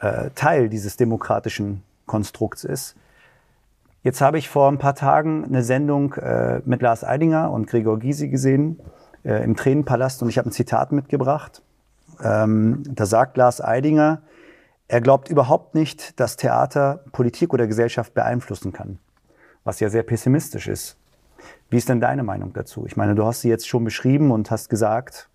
äh, 0.00 0.30
Teil 0.34 0.68
dieses 0.68 0.96
demokratischen 0.96 1.82
Konstrukts 2.06 2.64
ist. 2.64 2.96
Jetzt 4.02 4.20
habe 4.20 4.38
ich 4.38 4.48
vor 4.48 4.68
ein 4.68 4.78
paar 4.78 4.94
Tagen 4.94 5.44
eine 5.44 5.62
Sendung 5.62 6.14
äh, 6.14 6.60
mit 6.64 6.82
Lars 6.82 7.04
Eidinger 7.04 7.52
und 7.52 7.68
Gregor 7.68 7.98
Gysi 8.00 8.28
gesehen 8.28 8.80
äh, 9.24 9.44
im 9.44 9.54
Tränenpalast 9.54 10.22
und 10.22 10.28
ich 10.28 10.38
habe 10.38 10.48
ein 10.48 10.52
Zitat 10.52 10.90
mitgebracht. 10.90 11.62
Ähm, 12.22 12.82
da 12.88 13.06
sagt 13.06 13.36
Lars 13.36 13.60
Eidinger, 13.60 14.22
er 14.88 15.00
glaubt 15.00 15.28
überhaupt 15.28 15.74
nicht, 15.74 16.18
dass 16.20 16.36
Theater 16.36 17.04
Politik 17.12 17.54
oder 17.54 17.66
Gesellschaft 17.66 18.12
beeinflussen 18.12 18.72
kann, 18.72 18.98
was 19.64 19.80
ja 19.80 19.88
sehr 19.88 20.02
pessimistisch 20.02 20.68
ist. 20.68 20.96
Wie 21.70 21.76
ist 21.76 21.88
denn 21.88 22.00
deine 22.00 22.22
Meinung 22.24 22.52
dazu? 22.52 22.84
Ich 22.86 22.96
meine, 22.96 23.14
du 23.14 23.24
hast 23.24 23.40
sie 23.40 23.48
jetzt 23.48 23.68
schon 23.68 23.84
beschrieben 23.84 24.30
und 24.30 24.50
hast 24.50 24.68
gesagt, 24.68 25.28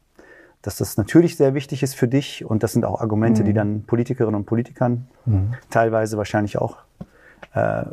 dass 0.62 0.78
das 0.78 0.98
natürlich 0.98 1.38
sehr 1.38 1.54
wichtig 1.54 1.84
ist 1.84 1.96
für 1.96 2.08
dich 2.08 2.43
und 2.43 2.63
das 2.63 2.74
sind 2.74 2.86
auch 2.86 3.00
Argumente, 3.00 3.41
mhm. 3.41 3.46
die 3.46 3.54
dann 3.54 3.84
Politikerinnen 3.84 4.36
und 4.36 4.46
Politikern 4.46 5.08
mhm. 5.26 5.54
teilweise 5.70 6.17
wahrscheinlich 6.17 6.58
auch 6.58 6.78
äh, 7.54 7.86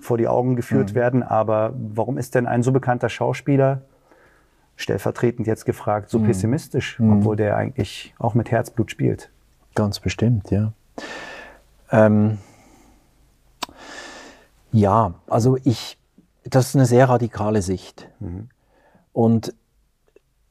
vor 0.00 0.18
die 0.18 0.28
Augen 0.28 0.56
geführt 0.56 0.92
mhm. 0.92 0.94
werden. 0.94 1.22
Aber 1.22 1.74
warum 1.76 2.18
ist 2.18 2.34
denn 2.34 2.46
ein 2.46 2.62
so 2.62 2.72
bekannter 2.72 3.08
Schauspieler, 3.08 3.82
stellvertretend 4.76 5.46
jetzt 5.46 5.64
gefragt, 5.64 6.10
so 6.10 6.18
mhm. 6.18 6.26
pessimistisch, 6.26 6.98
mhm. 6.98 7.18
obwohl 7.18 7.36
der 7.36 7.56
eigentlich 7.56 8.14
auch 8.18 8.34
mit 8.34 8.50
Herzblut 8.50 8.90
spielt? 8.90 9.30
Ganz 9.74 10.00
bestimmt, 10.00 10.50
ja. 10.50 10.72
Ähm, 11.90 12.38
ja, 14.72 15.14
also 15.28 15.56
ich, 15.62 15.98
das 16.44 16.68
ist 16.68 16.76
eine 16.76 16.86
sehr 16.86 17.08
radikale 17.08 17.62
Sicht. 17.62 18.08
Mhm. 18.20 18.48
Und 19.12 19.54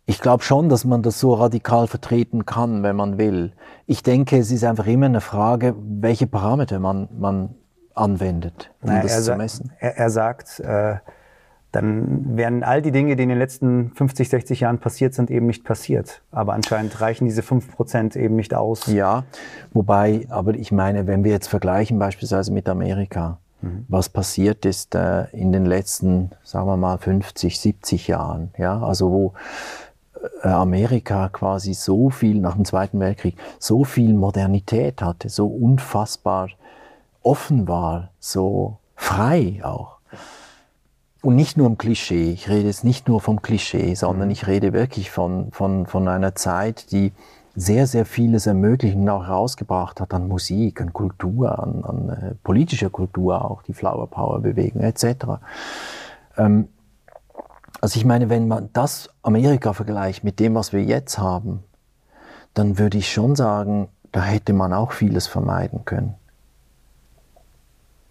ich 0.05 0.19
glaube 0.19 0.43
schon, 0.43 0.69
dass 0.69 0.83
man 0.83 1.01
das 1.01 1.19
so 1.19 1.33
radikal 1.33 1.87
vertreten 1.87 2.45
kann, 2.45 2.83
wenn 2.83 2.95
man 2.95 3.17
will. 3.17 3.53
Ich 3.85 4.03
denke, 4.03 4.37
es 4.37 4.51
ist 4.51 4.63
einfach 4.63 4.85
immer 4.87 5.05
eine 5.05 5.21
Frage, 5.21 5.75
welche 5.77 6.27
Parameter 6.27 6.79
man, 6.79 7.07
man 7.17 7.55
anwendet, 7.95 8.71
um 8.81 8.89
naja, 8.89 9.03
das 9.03 9.23
zu 9.23 9.35
messen. 9.35 9.71
Er, 9.79 9.97
er 9.97 10.09
sagt, 10.09 10.59
äh, 10.59 10.95
dann 11.71 12.37
wären 12.37 12.63
all 12.63 12.81
die 12.81 12.91
Dinge, 12.91 13.15
die 13.15 13.23
in 13.23 13.29
den 13.29 13.39
letzten 13.39 13.91
50, 13.95 14.29
60 14.29 14.59
Jahren 14.59 14.77
passiert 14.77 15.13
sind, 15.15 15.31
eben 15.31 15.47
nicht 15.47 15.63
passiert. 15.63 16.21
Aber 16.31 16.53
anscheinend 16.53 17.01
reichen 17.01 17.25
diese 17.25 17.41
5 17.41 17.75
Prozent 17.75 18.15
eben 18.15 18.35
nicht 18.35 18.53
aus. 18.53 18.85
Ja, 18.87 19.23
wobei, 19.71 20.27
aber 20.29 20.53
ich 20.53 20.71
meine, 20.71 21.07
wenn 21.07 21.23
wir 21.23 21.31
jetzt 21.31 21.47
vergleichen 21.47 21.97
beispielsweise 21.97 22.51
mit 22.51 22.69
Amerika, 22.69 23.39
mhm. 23.61 23.85
was 23.87 24.09
passiert 24.09 24.65
ist 24.65 24.93
äh, 24.93 25.23
in 25.31 25.51
den 25.51 25.65
letzten, 25.65 26.31
sagen 26.43 26.67
wir 26.67 26.77
mal, 26.77 26.99
50, 26.99 27.59
70 27.59 28.07
Jahren, 28.07 28.51
ja, 28.57 28.79
also 28.79 29.09
wo 29.09 29.33
Amerika 30.41 31.29
quasi 31.29 31.73
so 31.73 32.09
viel 32.09 32.39
nach 32.39 32.55
dem 32.55 32.65
Zweiten 32.65 32.99
Weltkrieg, 32.99 33.36
so 33.59 33.83
viel 33.83 34.13
Modernität 34.13 35.01
hatte, 35.01 35.29
so 35.29 35.47
unfassbar 35.47 36.49
offen 37.21 37.67
war, 37.67 38.09
so 38.19 38.77
frei 38.95 39.62
auch. 39.63 39.97
Und 41.21 41.36
nicht 41.36 41.55
nur 41.55 41.67
im 41.67 41.77
Klischee, 41.77 42.31
ich 42.31 42.49
rede 42.49 42.67
jetzt 42.67 42.83
nicht 42.83 43.07
nur 43.07 43.21
vom 43.21 43.41
Klischee, 43.41 43.95
sondern 43.95 44.27
mhm. 44.27 44.33
ich 44.33 44.47
rede 44.47 44.73
wirklich 44.73 45.09
von, 45.09 45.51
von, 45.51 45.86
von 45.86 46.07
einer 46.07 46.36
Zeit, 46.36 46.91
die 46.91 47.13
sehr, 47.55 47.88
sehr 47.88 48.05
vieles 48.05 48.47
ermöglicht 48.47 48.95
und 48.95 49.07
auch 49.09 49.27
herausgebracht 49.27 50.01
hat 50.01 50.13
an 50.13 50.27
Musik, 50.27 50.81
an 50.81 50.91
Kultur, 50.91 51.59
an, 51.59 51.83
an 51.86 52.09
äh, 52.09 52.36
politischer 52.43 52.89
Kultur 52.89 53.45
auch, 53.45 53.62
die 53.63 53.73
Flower 53.73 54.07
Power 54.07 54.41
Bewegung 54.41 54.81
etc. 54.81 55.05
Ähm, 56.38 56.67
also 57.84 57.98
ich 57.98 58.06
meine, 58.06 58.30
wenn 58.30 58.48
man 58.48 58.69
das 58.72 59.10
Amerika 59.24 59.74
vergleicht 59.74 60.24
mit 60.24 60.39
dem, 60.39 60.56
was 60.56 60.72
wir 60.72 60.82
jetzt 60.82 61.17
haben, 61.17 61.65
dann 62.54 62.80
würde 62.80 62.98
ich 62.98 63.12
schon 63.12 63.36
sagen, 63.36 63.89
da 64.13 64.24
hätte 64.24 64.54
man 64.54 64.72
auch 64.72 64.93
vieles 64.93 65.28
vermeiden 65.28 65.84
können. 65.84 66.15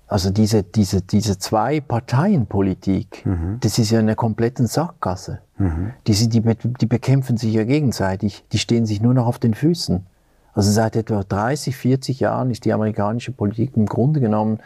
Also 0.09 0.29
diese, 0.29 0.63
diese, 0.63 1.01
diese 1.01 1.39
Zwei-Parteien-Politik, 1.39 3.25
mhm. 3.25 3.61
das 3.61 3.79
ist 3.79 3.91
ja 3.91 3.99
eine 3.99 4.15
komplette 4.15 4.67
Sackgasse. 4.67 5.39
Mhm. 5.57 5.95
Die, 6.07 6.29
die, 6.29 6.43
die 6.43 6.87
bekämpfen 6.87 7.39
sich 7.39 7.55
ja 7.55 7.65
gegenseitig, 7.65 8.45
die 8.53 8.59
stehen 8.59 8.85
sich 8.85 9.01
nur 9.01 9.15
noch 9.15 9.27
auf 9.27 9.39
den 9.39 9.55
Füßen. 9.55 10.05
Also 10.53 10.71
seit 10.71 10.97
etwa 10.97 11.25
30, 11.25 11.75
40 11.75 12.21
Jahren 12.21 12.51
ist 12.51 12.67
die 12.67 12.75
amerikanische 12.75 13.33
Politik 13.33 13.75
im 13.75 13.87
Grunde 13.87 14.21
genommen 14.21 14.59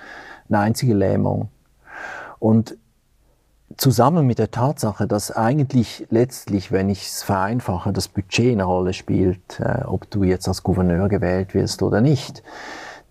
eine 0.49 0.59
einzige 0.59 0.95
Lähmung. 0.95 1.49
Und 2.41 2.77
zusammen 3.77 4.27
mit 4.27 4.39
der 4.39 4.51
Tatsache, 4.51 5.07
dass 5.07 5.31
eigentlich 5.31 6.07
letztlich, 6.11 6.73
wenn 6.73 6.89
ich 6.89 7.07
es 7.07 7.23
vereinfache, 7.23 7.93
das 7.93 8.09
Budget 8.09 8.53
eine 8.53 8.65
Rolle 8.65 8.93
spielt, 8.93 9.61
äh, 9.61 9.83
ob 9.85 10.11
du 10.11 10.25
jetzt 10.25 10.49
als 10.49 10.63
Gouverneur 10.63 11.09
gewählt 11.09 11.55
wirst 11.55 11.83
oder 11.83 12.01
nicht, 12.01 12.43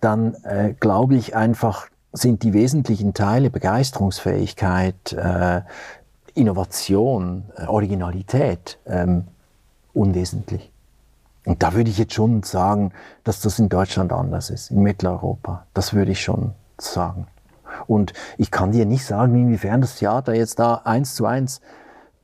dann 0.02 0.36
äh, 0.44 0.74
glaube 0.80 1.16
ich 1.16 1.36
einfach, 1.36 1.88
sind 2.14 2.44
die 2.44 2.54
wesentlichen 2.54 3.14
Teile 3.14 3.50
Begeisterungsfähigkeit, 3.50 5.14
äh, 5.14 5.62
Innovation, 6.34 7.44
äh, 7.58 7.66
Originalität 7.66 8.78
ähm, 8.86 9.26
unwesentlich. 9.94 10.72
Und 11.46 11.62
da 11.62 11.74
würde 11.74 11.90
ich 11.90 11.98
jetzt 11.98 12.14
schon 12.14 12.44
sagen, 12.44 12.92
dass 13.24 13.42
das 13.42 13.60
in 13.60 13.70
Deutschland 13.70 14.12
anders 14.12 14.50
ist, 14.50 14.72
in 14.72 14.82
Mitteleuropa. 14.82 15.66
Das 15.74 15.94
würde 15.94 16.12
ich 16.12 16.22
schon 16.22 16.54
sagen. 16.78 17.28
Und 17.88 18.14
ich 18.38 18.52
kann 18.52 18.72
dir 18.72 18.86
nicht 18.86 19.06
sagen, 19.06 19.36
inwiefern 19.36 19.82
das 19.82 19.96
Theater 19.96 20.34
jetzt 20.34 20.60
da 20.60 20.82
eins 20.84 21.16
zu 21.16 21.26
eins 21.26 21.62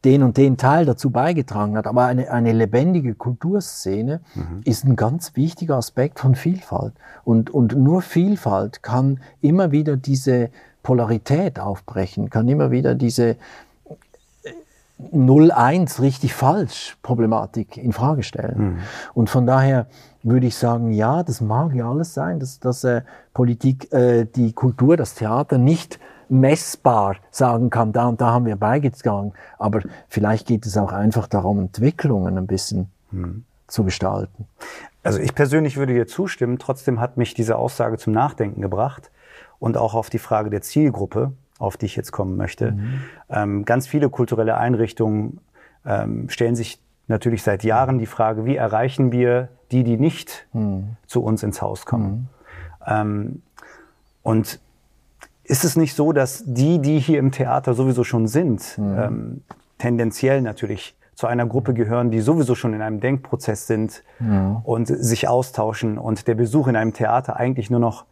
den 0.04 0.24
und 0.24 0.38
den 0.38 0.58
Teil 0.58 0.86
dazu 0.86 1.12
beigetragen 1.12 1.78
hat. 1.78 1.86
Aber 1.86 2.06
eine, 2.06 2.32
eine 2.32 2.54
lebendige 2.54 3.14
Kulturszene 3.14 4.22
mhm. 4.34 4.62
ist 4.66 4.84
ein 4.84 4.96
ganz 4.96 5.36
wichtiger 5.36 5.78
Aspekt 5.78 6.20
von 6.20 6.36
Vielfalt. 6.36 6.94
Und, 7.24 7.52
und 7.52 7.76
nur 7.76 8.02
Vielfalt 8.02 8.82
kann 8.82 9.20
immer 9.42 9.72
wieder 9.72 9.98
diese 9.98 10.50
Polarität 10.82 11.60
aufbrechen, 11.60 12.30
kann 12.30 12.48
immer 12.48 12.72
wieder 12.72 12.96
diese 12.96 13.36
0-1 15.12 15.98
äh, 15.98 16.02
richtig 16.02 16.34
falsch 16.34 16.98
Problematik 17.02 17.78
in 17.78 17.94
Frage 17.94 18.24
stellen. 18.24 18.58
Mhm. 18.58 18.78
Und 19.14 19.30
von 19.30 19.46
daher 19.46 19.88
würde 20.24 20.48
ich 20.48 20.56
sagen, 20.56 20.92
ja, 20.92 21.24
das 21.24 21.42
mag 21.42 21.74
ja 21.74 21.90
alles 21.90 22.14
sein, 22.14 22.40
dass, 22.40 22.60
dass 22.60 22.84
äh, 22.84 23.02
Politik, 23.34 23.92
äh, 23.94 24.26
die 24.26 24.54
Kultur, 24.54 24.98
das 24.98 25.16
Theater 25.16 25.58
nicht 25.58 26.00
messbar 26.30 27.18
sagen 27.30 27.70
kann, 27.70 27.92
da 27.92 28.08
und 28.08 28.22
da 28.22 28.32
haben 28.32 28.46
wir 28.46 28.56
beigetragen. 28.56 29.34
Aber 29.58 29.82
vielleicht 30.08 30.48
geht 30.48 30.66
es 30.66 30.78
auch 30.78 30.94
einfach 30.94 31.28
darum, 31.28 31.60
Entwicklungen 31.60 32.38
ein 32.38 32.48
bisschen 32.48 32.90
hm. 33.12 33.44
zu 33.68 33.84
gestalten. 33.84 34.48
Also 35.04 35.20
ich 35.20 35.36
persönlich 35.36 35.78
würde 35.78 35.94
dir 35.94 36.08
zustimmen. 36.08 36.60
Trotzdem 36.60 37.00
hat 37.00 37.18
mich 37.18 37.34
diese 37.34 37.58
Aussage 37.58 37.98
zum 37.98 38.14
Nachdenken 38.14 38.62
gebracht 38.62 39.12
und 39.60 39.78
auch 39.78 39.94
auf 39.94 40.10
die 40.10 40.20
Frage 40.20 40.50
der 40.50 40.62
Zielgruppe, 40.62 41.34
auf 41.62 41.78
die 41.78 41.86
ich 41.86 41.96
jetzt 41.96 42.12
kommen 42.12 42.36
möchte. 42.38 42.72
Mhm. 42.72 43.02
Ähm, 43.30 43.66
ganz 43.66 43.88
viele 43.88 44.10
kulturelle 44.10 44.58
Einrichtungen 44.58 45.40
ähm, 45.86 46.30
stellen 46.30 46.56
sich 46.56 46.80
natürlich 47.08 47.44
seit 47.44 47.64
Jahren 47.64 48.00
die 48.00 48.06
Frage, 48.06 48.46
wie 48.46 48.56
erreichen 48.56 49.12
wir 49.12 49.50
die, 49.72 49.84
die 49.84 49.98
nicht 49.98 50.48
mhm. 50.54 50.96
zu 51.06 51.24
uns 51.24 51.44
ins 51.44 51.62
Haus 51.62 51.86
kommen. 51.86 52.12
Mhm. 52.12 52.28
Ähm, 52.88 53.42
und 54.24 54.60
ist 55.44 55.64
es 55.64 55.76
nicht 55.76 55.96
so, 55.96 56.14
dass 56.14 56.44
die, 56.46 56.80
die 56.80 57.00
hier 57.00 57.20
im 57.20 57.32
Theater 57.32 57.74
sowieso 57.74 58.04
schon 58.04 58.28
sind, 58.28 58.78
mhm. 58.78 58.98
ähm, 58.98 59.42
tendenziell 59.78 60.42
natürlich 60.42 60.96
zu 61.16 61.28
einer 61.28 61.46
Gruppe 61.46 61.74
gehören, 61.74 62.10
die 62.10 62.20
sowieso 62.22 62.56
schon 62.56 62.74
in 62.74 62.82
einem 62.82 63.00
Denkprozess 63.00 63.68
sind 63.68 64.04
mhm. 64.20 64.58
und 64.64 64.88
sich 64.88 65.28
austauschen 65.28 65.98
und 65.98 66.28
der 66.28 66.36
Besuch 66.36 66.68
in 66.68 66.76
einem 66.76 66.94
Theater 66.94 67.36
eigentlich 67.36 67.70
nur 67.70 67.80
noch 67.80 68.06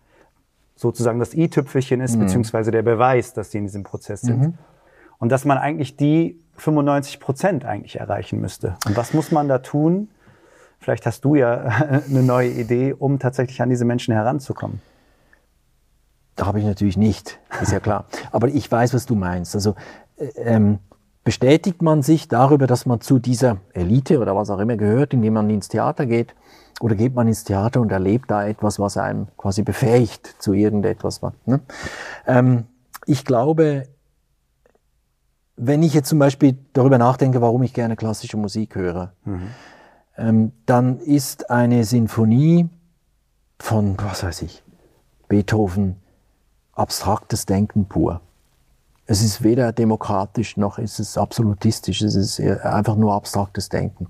sozusagen 0.80 1.20
das 1.20 1.34
i-Tüpfelchen 1.34 2.00
ist, 2.00 2.16
mhm. 2.16 2.22
beziehungsweise 2.22 2.72
der 2.72 2.84
Beweis, 2.84 3.34
dass 3.34 3.50
die 3.50 3.58
in 3.58 3.66
diesem 3.66 3.84
Prozess 3.84 4.22
sind. 4.22 4.40
Mhm. 4.40 4.54
Und 5.18 5.30
dass 5.30 5.44
man 5.44 5.58
eigentlich 5.58 5.98
die 5.98 6.40
95 6.56 7.20
Prozent 7.20 7.66
eigentlich 7.66 8.00
erreichen 8.00 8.40
müsste. 8.40 8.78
Und 8.88 8.96
was 8.96 9.14
muss 9.14 9.32
man 9.32 9.50
da 9.50 9.58
tun? 9.58 10.08
Vielleicht 10.80 11.06
hast 11.06 11.26
du 11.26 11.36
ja 11.36 11.58
eine 12.10 12.24
neue 12.24 12.50
Idee, 12.50 12.94
um 12.98 13.20
tatsächlich 13.20 13.62
an 13.62 13.70
diese 13.70 13.84
Menschen 13.84 14.14
heranzukommen. 14.14 14.82
Da 16.38 16.46
habe 16.46 16.60
ich 16.60 16.66
natürlich 16.66 16.96
nicht, 16.96 17.40
ist 17.62 17.74
ja 17.74 17.82
klar. 17.82 18.06
Aber 18.32 18.48
ich 18.48 18.72
weiß, 18.72 18.94
was 18.94 19.06
du 19.06 19.16
meinst. 19.16 19.56
Also 19.56 19.76
äh, 20.16 20.28
ähm, 20.38 20.80
bestätigt 21.26 21.82
man 21.82 22.04
sich 22.04 22.30
darüber, 22.30 22.68
dass 22.68 22.86
man 22.86 23.02
zu 23.02 23.20
dieser 23.20 23.58
Elite 23.74 24.20
oder 24.20 24.34
was 24.34 24.50
auch 24.50 24.60
immer 24.60 24.78
gehört, 24.78 25.14
indem 25.14 25.34
man 25.34 25.50
ins 25.50 25.68
Theater 25.68 26.06
geht, 26.06 26.34
oder 26.80 26.96
geht 26.96 27.14
man 27.14 27.28
ins 27.28 27.44
Theater 27.44 27.82
und 27.82 27.92
erlebt 27.92 28.32
da 28.32 28.46
etwas, 28.46 28.80
was 28.80 28.98
einem 28.98 29.28
quasi 29.38 29.64
befähigt 29.64 30.36
zu 30.40 30.54
irgendetwas. 30.54 31.22
Ne? 31.46 31.60
Ähm, 32.26 32.66
ich 33.06 33.26
glaube, 33.26 33.84
wenn 35.56 35.84
ich 35.84 35.94
jetzt 35.94 36.10
zum 36.10 36.20
Beispiel 36.20 36.58
darüber 36.74 36.98
nachdenke, 36.98 37.42
warum 37.42 37.64
ich 37.64 37.74
gerne 37.74 37.96
klassische 37.96 38.38
Musik 38.38 38.76
höre, 38.76 39.14
mhm. 39.26 39.48
ähm, 40.18 40.52
dann 40.66 41.00
ist 41.00 41.50
eine 41.50 41.84
Sinfonie 41.84 42.70
von, 43.60 43.98
was 44.00 44.24
weiß 44.24 44.42
ich, 44.44 44.64
Beethoven, 45.28 45.98
abstraktes 46.74 47.46
Denken 47.46 47.86
pur. 47.86 48.22
Es 49.06 49.22
ist 49.22 49.44
weder 49.44 49.74
demokratisch 49.74 50.56
noch 50.56 50.78
ist 50.78 51.00
es 51.00 51.18
absolutistisch, 51.18 52.02
es 52.02 52.16
ist 52.16 52.40
einfach 52.40 52.96
nur 52.96 53.14
abstraktes 53.14 53.68
Denken. 53.68 54.08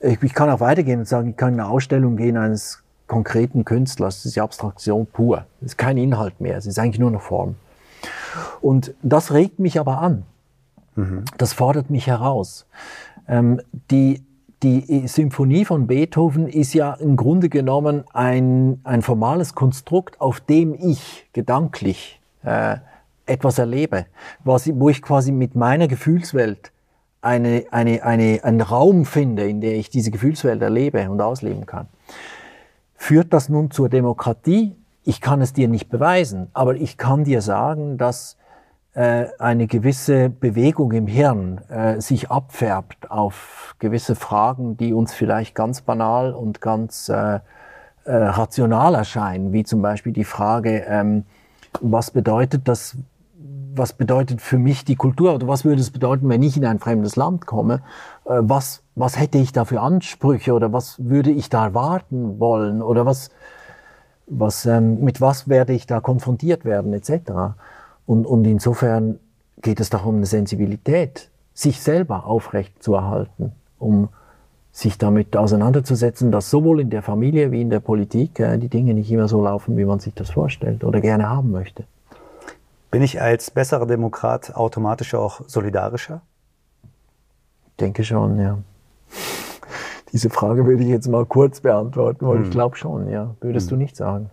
Ich, 0.00 0.22
ich 0.22 0.34
kann 0.34 0.50
auch 0.50 0.60
weitergehen 0.60 1.00
und 1.00 1.08
sagen, 1.08 1.30
ich 1.30 1.36
kann 1.36 1.54
in 1.54 1.60
eine 1.60 1.68
Ausstellung 1.68 2.16
gehen 2.16 2.36
eines 2.36 2.82
konkreten 3.06 3.64
Künstlers, 3.64 4.16
das 4.16 4.26
ist 4.26 4.36
die 4.36 4.40
Abstraktion 4.40 5.06
pur. 5.06 5.46
Es 5.60 5.72
ist 5.72 5.78
kein 5.78 5.96
Inhalt 5.96 6.40
mehr, 6.40 6.56
es 6.56 6.66
ist 6.66 6.78
eigentlich 6.78 6.98
nur 6.98 7.10
eine 7.10 7.20
Form. 7.20 7.56
Und 8.60 8.94
das 9.02 9.32
regt 9.32 9.58
mich 9.58 9.78
aber 9.78 9.98
an. 9.98 10.24
Mhm. 10.94 11.24
Das 11.38 11.52
fordert 11.52 11.90
mich 11.90 12.06
heraus. 12.06 12.66
Ähm, 13.28 13.60
die 13.90 14.22
die 14.64 15.06
Symphonie 15.08 15.66
von 15.66 15.86
Beethoven 15.86 16.48
ist 16.48 16.72
ja 16.72 16.94
im 16.94 17.16
Grunde 17.16 17.50
genommen 17.50 18.04
ein, 18.14 18.80
ein 18.82 19.02
formales 19.02 19.54
Konstrukt, 19.54 20.20
auf 20.22 20.40
dem 20.40 20.74
ich 20.74 21.28
gedanklich 21.34 22.18
äh, 22.44 22.78
etwas 23.26 23.58
erlebe, 23.58 24.06
was, 24.42 24.70
wo 24.74 24.88
ich 24.88 25.02
quasi 25.02 25.32
mit 25.32 25.54
meiner 25.54 25.86
Gefühlswelt 25.86 26.72
eine, 27.24 27.64
eine, 27.70 28.02
eine, 28.04 28.40
einen 28.42 28.60
Raum 28.60 29.04
finde, 29.04 29.48
in 29.48 29.60
der 29.60 29.74
ich 29.74 29.90
diese 29.90 30.10
Gefühlswelt 30.10 30.60
erlebe 30.62 31.08
und 31.10 31.20
ausleben 31.20 31.66
kann. 31.66 31.88
Führt 32.94 33.32
das 33.32 33.48
nun 33.48 33.70
zur 33.70 33.88
Demokratie? 33.88 34.76
Ich 35.02 35.20
kann 35.20 35.40
es 35.40 35.52
dir 35.52 35.68
nicht 35.68 35.88
beweisen, 35.88 36.48
aber 36.52 36.76
ich 36.76 36.96
kann 36.96 37.24
dir 37.24 37.42
sagen, 37.42 37.98
dass 37.98 38.36
äh, 38.94 39.26
eine 39.38 39.66
gewisse 39.66 40.30
Bewegung 40.30 40.92
im 40.92 41.06
Hirn 41.06 41.58
äh, 41.68 42.00
sich 42.00 42.30
abfärbt 42.30 43.10
auf 43.10 43.74
gewisse 43.78 44.14
Fragen, 44.14 44.76
die 44.76 44.94
uns 44.94 45.12
vielleicht 45.12 45.54
ganz 45.54 45.80
banal 45.80 46.32
und 46.32 46.60
ganz 46.60 47.08
äh, 47.08 47.40
äh, 48.04 48.14
rational 48.14 48.94
erscheinen, 48.94 49.52
wie 49.52 49.64
zum 49.64 49.82
Beispiel 49.82 50.12
die 50.12 50.24
Frage, 50.24 50.84
ähm, 50.88 51.24
was 51.80 52.10
bedeutet 52.10 52.68
das, 52.68 52.96
was 53.76 53.92
bedeutet 53.92 54.40
für 54.40 54.58
mich 54.58 54.84
die 54.84 54.96
Kultur 54.96 55.34
oder 55.34 55.48
was 55.48 55.64
würde 55.64 55.80
es 55.80 55.90
bedeuten, 55.90 56.28
wenn 56.28 56.42
ich 56.42 56.56
in 56.56 56.64
ein 56.64 56.78
fremdes 56.78 57.16
Land 57.16 57.46
komme? 57.46 57.82
Äh, 58.24 58.40
was, 58.40 58.82
was 58.94 59.18
hätte 59.18 59.38
ich 59.38 59.52
da 59.52 59.64
für 59.64 59.80
Ansprüche 59.80 60.52
oder 60.52 60.72
was 60.72 60.96
würde 61.04 61.30
ich 61.30 61.48
da 61.48 61.66
erwarten 61.66 62.38
wollen 62.38 62.82
oder 62.82 63.06
was, 63.06 63.30
was, 64.26 64.66
ähm, 64.66 65.00
mit 65.00 65.20
was 65.20 65.48
werde 65.48 65.72
ich 65.72 65.86
da 65.86 66.00
konfrontiert 66.00 66.64
werden 66.64 66.92
etc. 66.92 67.56
Und, 68.06 68.26
und 68.26 68.44
insofern 68.46 69.18
geht 69.62 69.80
es 69.80 69.90
doch 69.90 70.04
um 70.04 70.16
eine 70.16 70.26
Sensibilität, 70.26 71.30
sich 71.54 71.80
selber 71.80 72.26
aufrecht 72.26 72.82
zu 72.82 72.94
erhalten, 72.94 73.52
um 73.78 74.08
sich 74.72 74.98
damit 74.98 75.36
auseinanderzusetzen, 75.36 76.32
dass 76.32 76.50
sowohl 76.50 76.80
in 76.80 76.90
der 76.90 77.02
Familie 77.02 77.52
wie 77.52 77.62
in 77.62 77.70
der 77.70 77.78
Politik 77.78 78.40
äh, 78.40 78.58
die 78.58 78.68
Dinge 78.68 78.94
nicht 78.94 79.10
immer 79.10 79.28
so 79.28 79.42
laufen, 79.42 79.76
wie 79.76 79.84
man 79.84 80.00
sich 80.00 80.14
das 80.14 80.30
vorstellt 80.30 80.82
oder 80.82 81.00
gerne 81.00 81.28
haben 81.28 81.52
möchte. 81.52 81.84
Bin 82.94 83.02
ich 83.02 83.20
als 83.20 83.50
besserer 83.50 83.86
Demokrat 83.86 84.54
automatisch 84.54 85.14
auch 85.14 85.40
solidarischer? 85.48 86.22
Denke 87.80 88.04
schon, 88.04 88.38
ja. 88.38 88.58
Diese 90.12 90.30
Frage 90.30 90.64
würde 90.64 90.84
ich 90.84 90.90
jetzt 90.90 91.08
mal 91.08 91.26
kurz 91.26 91.60
beantworten, 91.60 92.24
weil 92.24 92.36
hm. 92.36 92.44
ich 92.44 92.50
glaube 92.52 92.76
schon, 92.76 93.10
ja. 93.10 93.34
Würdest 93.40 93.68
hm. 93.68 93.78
du 93.78 93.82
nicht 93.82 93.96
sagen? 93.96 94.30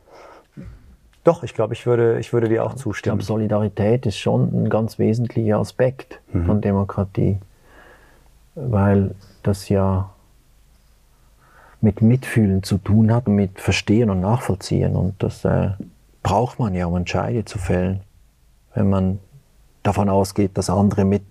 Doch, 1.24 1.42
ich 1.42 1.56
glaube, 1.56 1.74
ich 1.74 1.88
würde, 1.88 2.20
ich 2.20 2.34
würde 2.34 2.50
dir 2.50 2.64
auch 2.64 2.76
zustimmen. 2.76 3.20
Ich 3.20 3.26
glaube, 3.26 3.40
Solidarität 3.40 4.06
ist 4.06 4.20
schon 4.20 4.54
ein 4.54 4.70
ganz 4.70 5.00
wesentlicher 5.00 5.58
Aspekt 5.58 6.22
mhm. 6.32 6.46
von 6.46 6.62
Demokratie, 6.62 7.40
weil 8.54 9.16
das 9.42 9.70
ja 9.70 10.12
mit 11.82 12.04
Mitfühlen 12.04 12.62
zu 12.62 12.78
tun 12.78 13.12
hat 13.12 13.26
und 13.26 13.34
mit 13.34 13.60
Verstehen 13.60 14.12
und 14.12 14.20
Nachvollziehen. 14.20 14.96
Und 14.96 15.16
das 15.24 15.46
äh, 15.46 15.72
braucht 16.22 16.60
man 16.60 16.76
ja, 16.76 16.86
um 16.86 16.96
Entscheide 16.96 17.44
zu 17.44 17.58
fällen, 17.58 18.02
wenn 18.74 18.90
man 18.90 19.20
davon 19.84 20.10
ausgeht, 20.10 20.58
dass 20.58 20.70
andere 20.70 21.06
mit, 21.06 21.24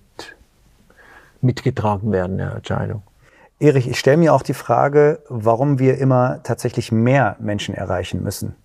mitgetragen 1.40 2.12
werden 2.12 2.32
in 2.32 2.38
der 2.38 2.56
Entscheidung. 2.56 3.02
Erich, 3.58 3.88
ich 3.88 3.98
stelle 3.98 4.16
mir 4.16 4.34
auch 4.34 4.42
die 4.42 4.54
Frage, 4.54 5.20
warum 5.28 5.78
wir 5.78 5.98
immer 5.98 6.42
tatsächlich 6.42 6.92
mehr 6.92 7.36
Menschen 7.40 7.74
erreichen 7.74 8.22
müssen. 8.22 8.56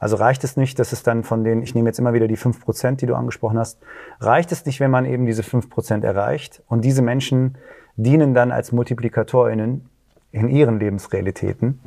Also 0.00 0.16
reicht 0.16 0.42
es 0.42 0.56
nicht, 0.56 0.78
dass 0.78 0.92
es 0.92 1.02
dann 1.02 1.22
von 1.22 1.44
den, 1.44 1.62
ich 1.62 1.74
nehme 1.74 1.88
jetzt 1.88 1.98
immer 1.98 2.12
wieder 2.12 2.26
die 2.26 2.36
fünf 2.36 2.60
Prozent, 2.64 3.00
die 3.00 3.06
du 3.06 3.14
angesprochen 3.14 3.58
hast, 3.58 3.78
reicht 4.20 4.50
es 4.50 4.66
nicht, 4.66 4.80
wenn 4.80 4.90
man 4.90 5.04
eben 5.04 5.26
diese 5.26 5.42
fünf 5.42 5.70
Prozent 5.70 6.04
erreicht 6.04 6.62
und 6.66 6.84
diese 6.84 7.02
Menschen 7.02 7.58
dienen 7.96 8.34
dann 8.34 8.50
als 8.50 8.72
MultiplikatorInnen 8.72 9.88
in 10.32 10.48
ihren 10.48 10.80
Lebensrealitäten 10.80 11.80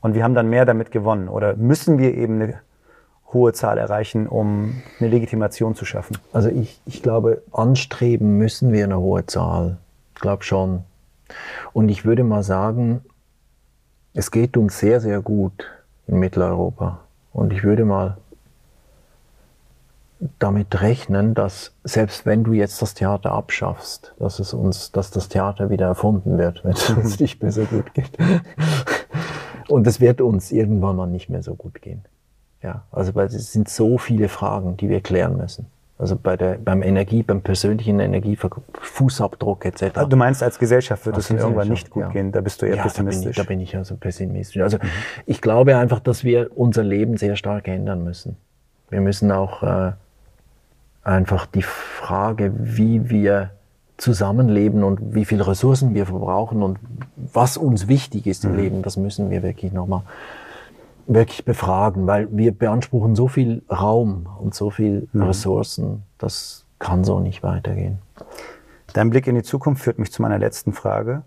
und 0.00 0.14
wir 0.14 0.24
haben 0.24 0.34
dann 0.34 0.48
mehr 0.48 0.64
damit 0.64 0.90
gewonnen? 0.90 1.28
Oder 1.28 1.56
müssen 1.56 1.98
wir 1.98 2.14
eben 2.14 2.42
eine 2.42 2.60
hohe 3.32 3.52
Zahl 3.52 3.78
erreichen, 3.78 4.26
um 4.26 4.82
eine 4.98 5.08
Legitimation 5.08 5.74
zu 5.74 5.84
schaffen? 5.84 6.18
Also 6.32 6.48
ich, 6.48 6.80
ich 6.86 7.02
glaube, 7.02 7.42
anstreben 7.52 8.38
müssen 8.38 8.72
wir 8.72 8.84
eine 8.84 8.98
hohe 8.98 9.26
Zahl. 9.26 9.78
Ich 10.14 10.20
glaube 10.20 10.44
schon. 10.44 10.84
Und 11.72 11.88
ich 11.88 12.04
würde 12.04 12.24
mal 12.24 12.42
sagen, 12.42 13.02
es 14.14 14.30
geht 14.30 14.56
uns 14.56 14.78
sehr, 14.78 15.00
sehr 15.00 15.20
gut 15.20 15.66
in 16.06 16.18
Mitteleuropa. 16.18 17.00
Und 17.32 17.52
ich 17.52 17.62
würde 17.62 17.84
mal 17.84 18.16
damit 20.38 20.80
rechnen, 20.80 21.34
dass 21.34 21.72
selbst 21.84 22.26
wenn 22.26 22.42
du 22.42 22.52
jetzt 22.52 22.82
das 22.82 22.94
Theater 22.94 23.32
abschaffst, 23.32 24.14
dass 24.18 24.40
es 24.40 24.52
uns, 24.52 24.90
dass 24.90 25.10
das 25.10 25.28
Theater 25.28 25.70
wieder 25.70 25.86
erfunden 25.86 26.38
wird, 26.38 26.64
wenn 26.64 26.72
es 26.72 26.90
uns 26.90 27.20
nicht 27.20 27.42
mehr 27.42 27.52
so 27.52 27.64
gut 27.64 27.94
geht. 27.94 28.10
Und 29.68 29.86
es 29.86 30.00
wird 30.00 30.20
uns 30.20 30.50
irgendwann 30.50 30.96
mal 30.96 31.06
nicht 31.06 31.28
mehr 31.28 31.42
so 31.42 31.54
gut 31.54 31.80
gehen. 31.82 32.04
Ja, 32.62 32.82
also 32.90 33.14
weil 33.14 33.26
es 33.26 33.52
sind 33.52 33.68
so 33.68 33.98
viele 33.98 34.28
Fragen, 34.28 34.76
die 34.76 34.88
wir 34.88 35.00
klären 35.00 35.36
müssen. 35.36 35.66
Also 35.98 36.14
bei 36.14 36.36
der, 36.36 36.58
beim 36.58 36.82
Energie, 36.82 37.24
beim 37.24 37.42
persönlichen 37.42 37.98
Energiefußabdruck 37.98 39.64
etc. 39.64 40.06
Du 40.08 40.16
meinst, 40.16 40.44
als 40.44 40.58
Gesellschaft 40.58 41.04
wird 41.06 41.18
es 41.18 41.28
irgendwann 41.28 41.68
nicht 41.68 41.90
gut 41.90 42.04
ja. 42.04 42.08
gehen? 42.10 42.30
Da 42.30 42.40
bist 42.40 42.62
du 42.62 42.66
eher 42.66 42.76
ja, 42.76 42.82
pessimistisch. 42.82 43.36
Da 43.36 43.42
bin, 43.42 43.60
ich, 43.60 43.70
da 43.70 43.74
bin 43.74 43.80
ich 43.82 43.90
also 43.90 43.96
pessimistisch. 43.96 44.62
Also 44.62 44.78
mhm. 44.78 44.88
ich 45.26 45.40
glaube 45.40 45.76
einfach, 45.76 45.98
dass 45.98 46.22
wir 46.22 46.50
unser 46.56 46.84
Leben 46.84 47.16
sehr 47.16 47.34
stark 47.34 47.66
ändern 47.66 48.04
müssen. 48.04 48.36
Wir 48.90 49.00
müssen 49.00 49.32
auch 49.32 49.64
äh, 49.64 49.92
einfach 51.02 51.46
die 51.46 51.62
Frage, 51.62 52.52
wie 52.56 53.10
wir 53.10 53.50
zusammenleben 53.96 54.84
und 54.84 55.14
wie 55.14 55.24
viele 55.24 55.48
Ressourcen 55.48 55.94
wir 55.94 56.06
verbrauchen 56.06 56.62
und 56.62 56.78
was 57.16 57.56
uns 57.56 57.88
wichtig 57.88 58.28
ist 58.28 58.44
im 58.44 58.52
mhm. 58.52 58.58
Leben, 58.58 58.82
das 58.82 58.96
müssen 58.96 59.30
wir 59.30 59.42
wirklich 59.42 59.72
nochmal 59.72 60.02
wirklich 61.08 61.44
befragen, 61.44 62.06
weil 62.06 62.28
wir 62.30 62.52
beanspruchen 62.52 63.16
so 63.16 63.28
viel 63.28 63.62
Raum 63.70 64.28
und 64.38 64.54
so 64.54 64.70
viel 64.70 65.08
mhm. 65.12 65.22
Ressourcen, 65.22 66.04
das 66.18 66.66
kann 66.78 67.02
so 67.02 67.18
nicht 67.18 67.42
weitergehen. 67.42 67.98
Dein 68.92 69.10
Blick 69.10 69.26
in 69.26 69.34
die 69.34 69.42
Zukunft 69.42 69.82
führt 69.82 69.98
mich 69.98 70.12
zu 70.12 70.22
meiner 70.22 70.38
letzten 70.38 70.72
Frage. 70.72 71.22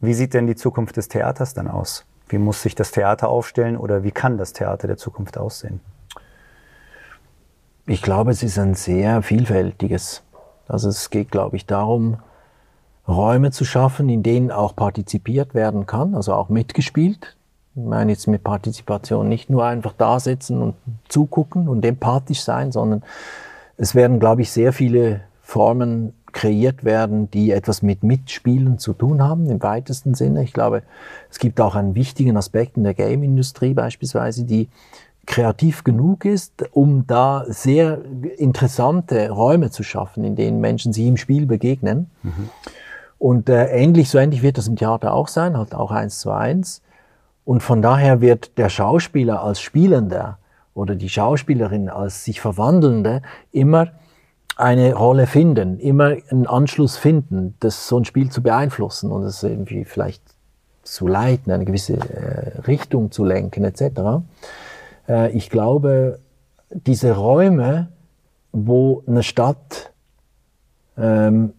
Wie 0.00 0.14
sieht 0.14 0.34
denn 0.34 0.46
die 0.46 0.56
Zukunft 0.56 0.96
des 0.96 1.08
Theaters 1.08 1.54
dann 1.54 1.68
aus? 1.68 2.04
Wie 2.28 2.38
muss 2.38 2.62
sich 2.62 2.74
das 2.74 2.90
Theater 2.90 3.28
aufstellen 3.28 3.76
oder 3.76 4.02
wie 4.02 4.10
kann 4.10 4.36
das 4.36 4.52
Theater 4.52 4.86
der 4.86 4.96
Zukunft 4.96 5.38
aussehen? 5.38 5.80
Ich 7.86 8.02
glaube, 8.02 8.32
es 8.32 8.42
ist 8.42 8.58
ein 8.58 8.74
sehr 8.74 9.22
vielfältiges. 9.22 10.22
Also 10.66 10.90
es 10.90 11.08
geht, 11.08 11.30
glaube 11.30 11.56
ich, 11.56 11.64
darum, 11.64 12.18
Räume 13.06 13.50
zu 13.50 13.64
schaffen, 13.64 14.10
in 14.10 14.22
denen 14.22 14.50
auch 14.50 14.76
partizipiert 14.76 15.54
werden 15.54 15.86
kann, 15.86 16.14
also 16.14 16.34
auch 16.34 16.50
mitgespielt. 16.50 17.37
Ich 17.78 17.84
meine 17.84 18.10
jetzt 18.10 18.26
mit 18.26 18.42
Partizipation 18.42 19.28
nicht 19.28 19.50
nur 19.50 19.64
einfach 19.64 19.92
da 19.96 20.18
sitzen 20.18 20.60
und 20.62 20.74
zugucken 21.08 21.68
und 21.68 21.84
empathisch 21.84 22.42
sein, 22.42 22.72
sondern 22.72 23.02
es 23.76 23.94
werden, 23.94 24.18
glaube 24.18 24.42
ich, 24.42 24.50
sehr 24.50 24.72
viele 24.72 25.20
Formen 25.42 26.12
kreiert 26.32 26.84
werden, 26.84 27.30
die 27.30 27.52
etwas 27.52 27.82
mit 27.82 28.02
Mitspielen 28.02 28.78
zu 28.78 28.92
tun 28.92 29.22
haben, 29.22 29.48
im 29.48 29.62
weitesten 29.62 30.14
Sinne. 30.14 30.42
Ich 30.42 30.52
glaube, 30.52 30.82
es 31.30 31.38
gibt 31.38 31.60
auch 31.60 31.76
einen 31.76 31.94
wichtigen 31.94 32.36
Aspekt 32.36 32.76
in 32.76 32.82
der 32.82 32.94
Game-Industrie 32.94 33.74
beispielsweise, 33.74 34.44
die 34.44 34.68
kreativ 35.26 35.84
genug 35.84 36.24
ist, 36.24 36.64
um 36.72 37.06
da 37.06 37.44
sehr 37.46 38.00
interessante 38.38 39.30
Räume 39.30 39.70
zu 39.70 39.84
schaffen, 39.84 40.24
in 40.24 40.34
denen 40.34 40.60
Menschen 40.60 40.92
sich 40.92 41.06
im 41.06 41.16
Spiel 41.16 41.46
begegnen. 41.46 42.10
Mhm. 42.22 42.48
Und 43.18 43.48
äh, 43.48 43.66
ähnlich, 43.66 44.10
so 44.10 44.18
ähnlich 44.18 44.42
wird 44.42 44.58
das 44.58 44.68
im 44.68 44.76
Theater 44.76 45.12
auch 45.12 45.28
sein, 45.28 45.56
halt 45.56 45.74
auch 45.74 45.92
eins 45.92 46.18
zu 46.18 46.30
eins. 46.30 46.82
Und 47.48 47.62
von 47.62 47.80
daher 47.80 48.20
wird 48.20 48.58
der 48.58 48.68
Schauspieler 48.68 49.42
als 49.42 49.58
Spielender 49.58 50.36
oder 50.74 50.94
die 50.94 51.08
Schauspielerin 51.08 51.88
als 51.88 52.26
sich 52.26 52.42
Verwandelnde 52.42 53.22
immer 53.52 53.86
eine 54.58 54.92
Rolle 54.92 55.26
finden, 55.26 55.78
immer 55.78 56.14
einen 56.28 56.46
Anschluss 56.46 56.98
finden, 56.98 57.54
das 57.60 57.88
so 57.88 57.98
ein 57.98 58.04
Spiel 58.04 58.28
zu 58.28 58.42
beeinflussen 58.42 59.10
und 59.10 59.22
es 59.22 59.42
irgendwie 59.42 59.86
vielleicht 59.86 60.22
zu 60.82 61.06
leiten, 61.06 61.50
eine 61.50 61.64
gewisse 61.64 61.94
äh, 61.94 62.60
Richtung 62.66 63.12
zu 63.12 63.24
lenken 63.24 63.64
etc. 63.64 64.26
Äh, 65.08 65.30
ich 65.30 65.48
glaube, 65.48 66.18
diese 66.68 67.16
Räume, 67.16 67.88
wo 68.52 69.02
eine 69.06 69.22
Stadt 69.22 69.90
ähm, 70.98 71.54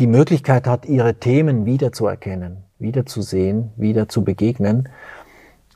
die 0.00 0.08
Möglichkeit 0.08 0.66
hat, 0.66 0.84
ihre 0.84 1.14
Themen 1.14 1.64
wiederzuerkennen, 1.64 2.65
wiederzusehen, 2.78 3.70
wieder 3.76 4.08
zu 4.08 4.22
begegnen, 4.24 4.88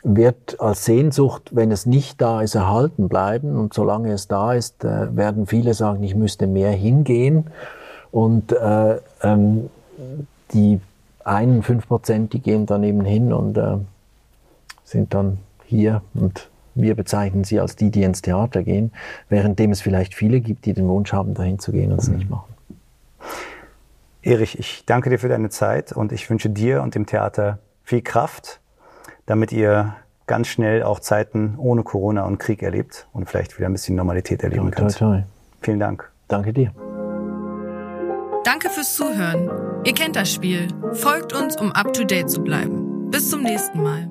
wird 0.02 0.60
als 0.60 0.84
Sehnsucht, 0.84 1.54
wenn 1.54 1.70
es 1.70 1.86
nicht 1.86 2.20
da 2.20 2.40
ist, 2.40 2.54
erhalten 2.54 3.08
bleiben. 3.08 3.56
Und 3.56 3.74
solange 3.74 4.12
es 4.12 4.28
da 4.28 4.54
ist, 4.54 4.84
äh, 4.84 5.14
werden 5.14 5.46
viele 5.46 5.74
sagen, 5.74 6.02
ich 6.02 6.14
müsste 6.14 6.46
mehr 6.46 6.72
hingehen. 6.72 7.46
Und 8.10 8.52
äh, 8.52 8.98
ähm, 9.22 9.70
die 10.52 10.80
einen 11.24 11.62
fünf 11.62 11.86
Prozent, 11.86 12.32
die 12.32 12.40
gehen 12.40 12.66
dann 12.66 12.82
eben 12.82 13.04
hin 13.04 13.32
und 13.32 13.56
äh, 13.58 13.76
sind 14.84 15.14
dann 15.14 15.38
hier 15.66 16.02
und 16.14 16.48
wir 16.74 16.94
bezeichnen 16.94 17.44
sie 17.44 17.60
als 17.60 17.76
die, 17.76 17.90
die 17.90 18.02
ins 18.02 18.22
Theater 18.22 18.62
gehen, 18.62 18.92
währenddem 19.28 19.70
es 19.70 19.80
vielleicht 19.80 20.14
viele 20.14 20.40
gibt, 20.40 20.64
die 20.66 20.72
den 20.72 20.88
Wunsch 20.88 21.12
haben, 21.12 21.34
dahin 21.34 21.58
zu 21.58 21.72
gehen 21.72 21.92
und 21.92 22.00
es 22.00 22.08
mhm. 22.08 22.16
nicht 22.16 22.30
machen. 22.30 22.54
Erich, 24.22 24.58
ich 24.58 24.84
danke 24.84 25.10
dir 25.10 25.18
für 25.18 25.28
deine 25.28 25.48
Zeit 25.48 25.92
und 25.92 26.12
ich 26.12 26.28
wünsche 26.28 26.50
dir 26.50 26.82
und 26.82 26.94
dem 26.94 27.06
Theater 27.06 27.58
viel 27.84 28.02
Kraft, 28.02 28.60
damit 29.26 29.52
ihr 29.52 29.94
ganz 30.26 30.48
schnell 30.48 30.82
auch 30.82 31.00
Zeiten 31.00 31.56
ohne 31.58 31.82
Corona 31.82 32.24
und 32.24 32.38
Krieg 32.38 32.62
erlebt 32.62 33.06
und 33.12 33.28
vielleicht 33.28 33.58
wieder 33.58 33.68
ein 33.68 33.72
bisschen 33.72 33.96
Normalität 33.96 34.42
erleben 34.42 34.70
toi, 34.70 34.86
toi, 34.86 34.92
toi. 34.92 35.10
könnt. 35.16 35.26
Vielen 35.62 35.80
Dank. 35.80 36.10
Danke 36.28 36.52
dir. 36.52 36.72
Danke 38.44 38.70
fürs 38.70 38.94
Zuhören. 38.94 39.50
Ihr 39.84 39.94
kennt 39.94 40.16
das 40.16 40.32
Spiel. 40.32 40.68
Folgt 40.92 41.32
uns, 41.32 41.56
um 41.56 41.72
up 41.72 41.92
to 41.92 42.04
date 42.04 42.30
zu 42.30 42.42
bleiben. 42.42 43.10
Bis 43.10 43.28
zum 43.28 43.42
nächsten 43.42 43.82
Mal. 43.82 44.08